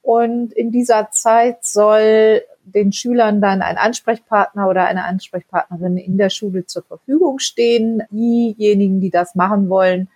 Und 0.02 0.52
in 0.52 0.72
dieser 0.72 1.10
Zeit 1.10 1.64
soll 1.64 2.42
den 2.64 2.92
Schülern 2.92 3.40
dann 3.40 3.62
ein 3.62 3.76
Ansprechpartner 3.76 4.68
oder 4.68 4.84
eine 4.86 5.04
Ansprechpartnerin 5.04 5.96
in 5.96 6.16
der 6.16 6.30
Schule 6.30 6.66
zur 6.66 6.82
Verfügung 6.82 7.38
stehen. 7.38 8.02
Diejenigen, 8.10 9.00
die 9.00 9.10
das 9.10 9.34
machen 9.34 9.68
wollen, 9.68 10.08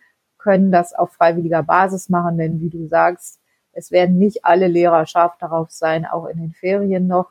können 0.44 0.70
das 0.70 0.92
auf 0.92 1.12
freiwilliger 1.12 1.62
Basis 1.62 2.10
machen, 2.10 2.36
denn 2.36 2.60
wie 2.60 2.68
du 2.68 2.86
sagst, 2.86 3.40
es 3.72 3.90
werden 3.90 4.18
nicht 4.18 4.44
alle 4.44 4.68
Lehrer 4.68 5.06
scharf 5.06 5.37
darauf 5.38 5.70
sein, 5.70 6.04
auch 6.04 6.26
in 6.26 6.38
den 6.38 6.52
Ferien 6.52 7.07
noch 7.07 7.30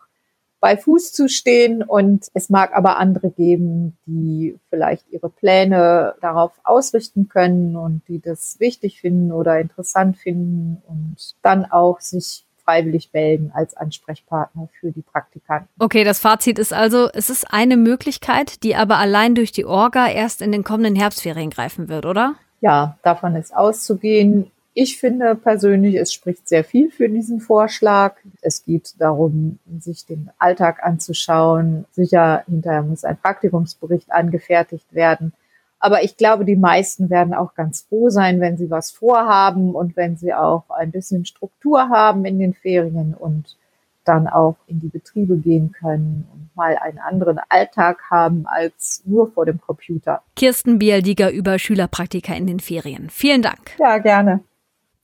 bei 0.60 0.76
Fuß 0.76 1.14
zu 1.14 1.30
stehen. 1.30 1.84
Und 1.84 2.26
es 2.34 2.50
mag 2.50 2.76
aber 2.76 2.98
andere 2.98 3.30
geben, 3.30 3.98
die 4.08 4.58
vielleicht 4.70 5.08
ihre 5.10 5.30
Pläne 5.30 6.16
darauf 6.22 6.52
ausrichten 6.64 7.30
können 7.30 7.76
und 7.76 8.02
die 8.08 8.20
das 8.20 8.60
wichtig 8.60 9.00
finden 9.00 9.32
oder 9.32 9.60
interessant 9.60 10.18
finden 10.18 10.82
und 10.88 11.36
dann 11.44 11.66
auch 11.66 12.00
sich 12.00 12.46
freiwillig 12.64 13.10
melden 13.14 13.52
als 13.54 13.76
Ansprechpartner 13.76 14.70
für 14.80 14.92
die 14.92 15.02
Praktikanten. 15.02 15.70
Okay, 15.80 16.04
das 16.04 16.20
Fazit 16.20 16.58
ist 16.58 16.74
also, 16.74 17.10
es 17.14 17.30
ist 17.30 17.54
eine 17.54 17.78
Möglichkeit, 17.78 18.64
die 18.64 18.76
aber 18.76 18.98
allein 18.98 19.36
durch 19.36 19.52
die 19.52 19.66
Orga 19.66 20.08
erst 20.08 20.42
in 20.42 20.52
den 20.52 20.64
kommenden 20.64 20.96
Herbstferien 20.96 21.50
greifen 21.50 21.90
wird, 21.90 22.06
oder? 22.06 22.36
Ja, 22.64 22.98
davon 23.04 23.36
ist 23.36 23.54
auszugehen. 23.54 24.50
Ich 24.74 24.98
finde 24.98 25.36
persönlich, 25.36 25.96
es 25.96 26.14
spricht 26.14 26.48
sehr 26.48 26.64
viel 26.64 26.92
für 26.92 27.10
diesen 27.10 27.42
Vorschlag. 27.42 28.16
Es 28.42 28.64
geht 28.64 28.94
darum, 29.00 29.60
sich 29.82 30.06
den 30.06 30.32
Alltag 30.40 30.82
anzuschauen. 30.82 31.84
Sicher, 31.92 32.44
hinterher 32.48 32.82
muss 32.82 33.04
ein 33.04 33.18
Praktikumsbericht 33.18 34.14
angefertigt 34.14 34.94
werden. 34.94 35.34
Aber 35.78 36.04
ich 36.04 36.16
glaube, 36.16 36.46
die 36.46 36.56
meisten 36.56 37.10
werden 37.10 37.34
auch 37.34 37.54
ganz 37.54 37.82
froh 37.82 38.10
sein, 38.10 38.40
wenn 38.40 38.56
sie 38.56 38.70
was 38.70 38.92
vorhaben 38.92 39.76
und 39.76 39.98
wenn 39.98 40.16
sie 40.16 40.34
auch 40.34 40.70
ein 40.70 40.92
bisschen 40.92 41.26
Struktur 41.26 41.90
haben 41.90 42.24
in 42.24 42.40
den 42.40 42.54
Ferien 42.54 43.14
und 43.14 43.58
dann 44.06 44.28
auch 44.28 44.56
in 44.68 44.80
die 44.80 44.90
Betriebe 44.90 45.38
gehen 45.38 45.72
können 45.72 46.28
und 46.34 46.50
mal 46.56 46.78
einen 46.78 47.00
anderen 47.00 47.40
Alltag 47.50 48.02
haben 48.10 48.46
als 48.46 49.02
nur 49.06 49.32
vor 49.32 49.46
dem 49.46 49.60
Computer. 49.60 50.22
Kirsten 50.36 50.80
Bialdiger 50.80 51.32
über 51.32 51.60
Schülerpraktika 51.60 52.34
in 52.34 52.48
den 52.48 52.60
Ferien. 52.60 53.10
Vielen 53.10 53.42
Dank. 53.42 53.72
Ja, 53.80 53.98
gerne. 53.98 54.42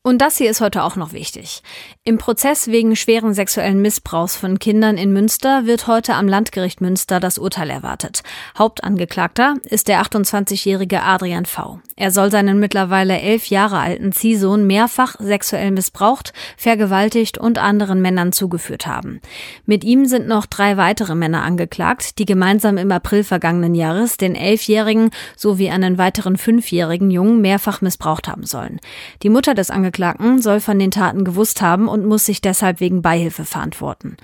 Und 0.02 0.20
das 0.20 0.38
hier 0.38 0.50
ist 0.50 0.62
heute 0.62 0.84
auch 0.84 0.96
noch 0.96 1.12
wichtig. 1.12 1.62
Im 2.06 2.18
Prozess 2.18 2.70
wegen 2.70 2.96
schweren 2.96 3.34
sexuellen 3.34 3.82
Missbrauchs 3.82 4.38
von 4.38 4.58
Kindern 4.58 4.98
in 4.98 5.12
Münster 5.12 5.66
wird 5.66 5.88
heute 5.88 6.14
am 6.14 6.26
Landgericht 6.26 6.80
Münster 6.80 7.20
das 7.20 7.38
Urteil 7.38 7.70
erwartet. 7.70 8.24
Hauptangeklagter 8.58 9.56
ist 9.64 9.90
der 9.90 10.02
28-jährige 10.02 11.04
Adrian 11.04 11.46
V. 11.46 11.82
Er 11.98 12.12
soll 12.12 12.32
seinen 12.32 12.62
mittlerweile 12.62 13.20
elf 13.20 13.48
Jahre 13.48 13.80
alten 13.80 14.14
Ziehsohn 14.14 14.66
mehrfach 14.66 15.18
sexuell 15.20 15.72
missbraucht, 15.72 16.32
vergewaltigt 16.56 17.38
und 17.38 17.58
anderen 17.58 18.02
Männern 18.02 18.32
zugeführt 18.32 18.88
haben. 18.88 19.20
Mit 19.66 19.84
ihm 19.84 20.06
sind 20.06 20.30
noch 20.30 20.46
drei 20.46 20.78
weitere 20.78 21.14
Männer 21.14 21.44
angeklagt, 21.44 22.20
die 22.20 22.26
gemeinsam 22.26 22.78
im 22.78 22.94
April 22.94 23.26
vergangenen 23.26 23.76
Jahres 23.76 24.16
den 24.16 24.36
elfjährigen 24.36 25.10
sowie 25.36 25.70
einen 25.72 25.98
weiteren 25.98 26.38
fünfjährigen 26.38 27.12
Jungen 27.12 27.42
mehrfach 27.42 27.82
missbraucht 27.82 28.30
haben 28.30 28.46
sollen. 28.46 28.80
Die 29.24 29.30
Mutter 29.30 29.54
des 29.54 29.70
Angeklagten 30.00 30.42
soll 30.42 30.62
von 30.62 30.80
den 30.80 30.92
Taten 30.92 31.26
gewusst 31.26 31.62
haben 31.62 31.90
und 31.90 32.06
muss 32.06 32.26
sich 32.26 32.40
deshalb 32.40 32.80
wegen 32.80 33.02
Beihilfe 33.02 33.44
verantworten. 33.44 34.16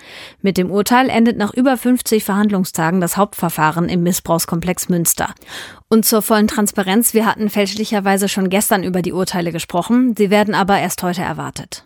Mit 0.41 0.57
dem 0.57 0.71
Urteil 0.71 1.09
endet 1.09 1.37
nach 1.37 1.53
über 1.53 1.75
50 1.75 2.23
Verhandlungstagen 2.23 3.01
das 3.01 3.17
Hauptverfahren 3.17 3.89
im 3.89 4.01
Missbrauchskomplex 4.03 4.87
Münster. 4.87 5.35
Und 5.89 6.05
zur 6.05 6.21
vollen 6.21 6.47
Transparenz, 6.47 7.13
wir 7.13 7.25
hatten 7.25 7.49
fälschlicherweise 7.49 8.29
schon 8.29 8.49
gestern 8.49 8.83
über 8.83 9.01
die 9.01 9.11
Urteile 9.11 9.51
gesprochen, 9.51 10.15
sie 10.17 10.29
werden 10.29 10.55
aber 10.55 10.79
erst 10.79 11.03
heute 11.03 11.21
erwartet. 11.21 11.83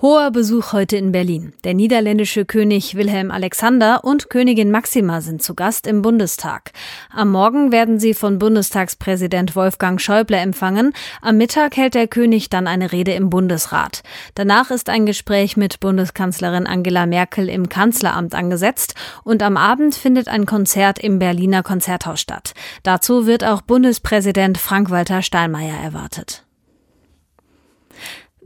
Hoher 0.00 0.30
Besuch 0.30 0.72
heute 0.72 0.96
in 0.96 1.10
Berlin. 1.10 1.54
Der 1.64 1.74
niederländische 1.74 2.44
König 2.44 2.94
Wilhelm 2.94 3.32
Alexander 3.32 4.04
und 4.04 4.30
Königin 4.30 4.70
Maxima 4.70 5.20
sind 5.20 5.42
zu 5.42 5.56
Gast 5.56 5.88
im 5.88 6.02
Bundestag. 6.02 6.70
Am 7.10 7.32
Morgen 7.32 7.72
werden 7.72 7.98
sie 7.98 8.14
von 8.14 8.38
Bundestagspräsident 8.38 9.56
Wolfgang 9.56 10.00
Schäuble 10.00 10.36
empfangen. 10.36 10.92
Am 11.20 11.36
Mittag 11.36 11.76
hält 11.76 11.96
der 11.96 12.06
König 12.06 12.48
dann 12.48 12.68
eine 12.68 12.92
Rede 12.92 13.10
im 13.14 13.28
Bundesrat. 13.28 14.04
Danach 14.34 14.70
ist 14.70 14.88
ein 14.88 15.04
Gespräch 15.04 15.56
mit 15.56 15.80
Bundeskanzlerin 15.80 16.68
Angela 16.68 17.04
Merkel 17.06 17.48
im 17.48 17.68
Kanzleramt 17.68 18.36
angesetzt 18.36 18.94
und 19.24 19.42
am 19.42 19.56
Abend 19.56 19.96
findet 19.96 20.28
ein 20.28 20.46
Konzert 20.46 21.00
im 21.00 21.18
Berliner 21.18 21.64
Konzerthaus 21.64 22.20
statt. 22.20 22.54
Dazu 22.84 23.26
wird 23.26 23.42
auch 23.42 23.62
Bundespräsident 23.62 24.58
Frank-Walter 24.58 25.22
Steinmeier 25.22 25.76
erwartet. 25.82 26.44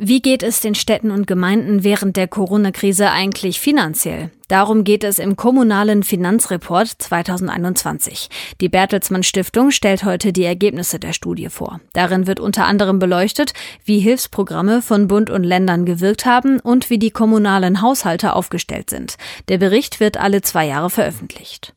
Wie 0.04 0.20
geht 0.20 0.42
es 0.42 0.60
den 0.60 0.74
Städten 0.74 1.12
und 1.12 1.28
Gemeinden 1.28 1.84
während 1.84 2.16
der 2.16 2.26
Corona-Krise 2.26 3.12
eigentlich 3.12 3.60
finanziell? 3.60 4.32
Darum 4.48 4.82
geht 4.82 5.04
es 5.04 5.20
im 5.20 5.36
Kommunalen 5.36 6.02
Finanzreport 6.02 6.88
2021. 6.88 8.28
Die 8.60 8.68
Bertelsmann 8.68 9.22
Stiftung 9.22 9.70
stellt 9.70 10.02
heute 10.02 10.32
die 10.32 10.42
Ergebnisse 10.42 10.98
der 10.98 11.12
Studie 11.12 11.50
vor. 11.50 11.80
Darin 11.92 12.26
wird 12.26 12.40
unter 12.40 12.64
anderem 12.64 12.98
beleuchtet, 12.98 13.52
wie 13.84 14.00
Hilfsprogramme 14.00 14.82
von 14.82 15.06
Bund 15.06 15.30
und 15.30 15.44
Ländern 15.44 15.84
gewirkt 15.84 16.26
haben 16.26 16.58
und 16.58 16.90
wie 16.90 16.98
die 16.98 17.12
kommunalen 17.12 17.80
Haushalte 17.80 18.34
aufgestellt 18.34 18.90
sind. 18.90 19.14
Der 19.46 19.58
Bericht 19.58 20.00
wird 20.00 20.16
alle 20.16 20.42
zwei 20.42 20.66
Jahre 20.66 20.90
veröffentlicht. 20.90 21.74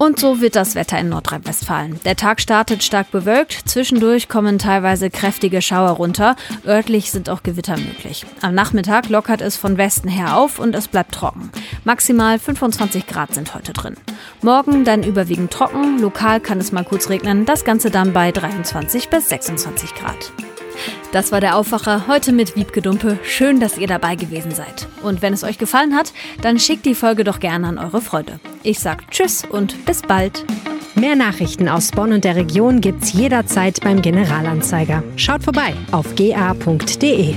Und 0.00 0.18
so 0.18 0.40
wird 0.40 0.56
das 0.56 0.76
Wetter 0.76 0.98
in 0.98 1.10
Nordrhein-Westfalen. 1.10 2.00
Der 2.06 2.16
Tag 2.16 2.40
startet 2.40 2.82
stark 2.82 3.10
bewölkt, 3.10 3.68
zwischendurch 3.68 4.30
kommen 4.30 4.58
teilweise 4.58 5.10
kräftige 5.10 5.60
Schauer 5.60 5.90
runter, 5.90 6.36
örtlich 6.66 7.10
sind 7.10 7.28
auch 7.28 7.42
Gewitter 7.42 7.76
möglich. 7.76 8.24
Am 8.40 8.54
Nachmittag 8.54 9.10
lockert 9.10 9.42
es 9.42 9.58
von 9.58 9.76
Westen 9.76 10.08
her 10.08 10.38
auf 10.38 10.58
und 10.58 10.74
es 10.74 10.88
bleibt 10.88 11.14
trocken. 11.14 11.50
Maximal 11.84 12.38
25 12.38 13.06
Grad 13.06 13.34
sind 13.34 13.54
heute 13.54 13.74
drin. 13.74 13.96
Morgen 14.40 14.86
dann 14.86 15.02
überwiegend 15.02 15.52
trocken, 15.52 15.98
lokal 15.98 16.40
kann 16.40 16.60
es 16.60 16.72
mal 16.72 16.84
kurz 16.84 17.10
regnen, 17.10 17.44
das 17.44 17.66
Ganze 17.66 17.90
dann 17.90 18.14
bei 18.14 18.32
23 18.32 19.10
bis 19.10 19.28
26 19.28 19.94
Grad. 19.94 20.32
Das 21.12 21.32
war 21.32 21.40
der 21.40 21.56
Aufwacher 21.56 22.06
heute 22.06 22.32
mit 22.32 22.56
Wiebke 22.56 22.82
Dumpe. 22.82 23.18
Schön, 23.22 23.60
dass 23.60 23.78
ihr 23.78 23.86
dabei 23.86 24.14
gewesen 24.14 24.52
seid. 24.52 24.88
Und 25.02 25.22
wenn 25.22 25.32
es 25.32 25.44
euch 25.44 25.58
gefallen 25.58 25.94
hat, 25.94 26.12
dann 26.42 26.58
schickt 26.58 26.86
die 26.86 26.94
Folge 26.94 27.24
doch 27.24 27.40
gerne 27.40 27.66
an 27.66 27.78
eure 27.78 28.00
Freunde. 28.00 28.40
Ich 28.62 28.78
sag 28.78 29.10
Tschüss 29.10 29.44
und 29.44 29.84
bis 29.86 30.02
bald. 30.02 30.44
Mehr 30.94 31.16
Nachrichten 31.16 31.68
aus 31.68 31.90
Bonn 31.92 32.12
und 32.12 32.24
der 32.24 32.36
Region 32.36 32.80
gibt's 32.80 33.12
jederzeit 33.12 33.80
beim 33.80 34.02
Generalanzeiger. 34.02 35.02
Schaut 35.16 35.42
vorbei 35.42 35.74
auf 35.92 36.14
ga.de. 36.14 37.34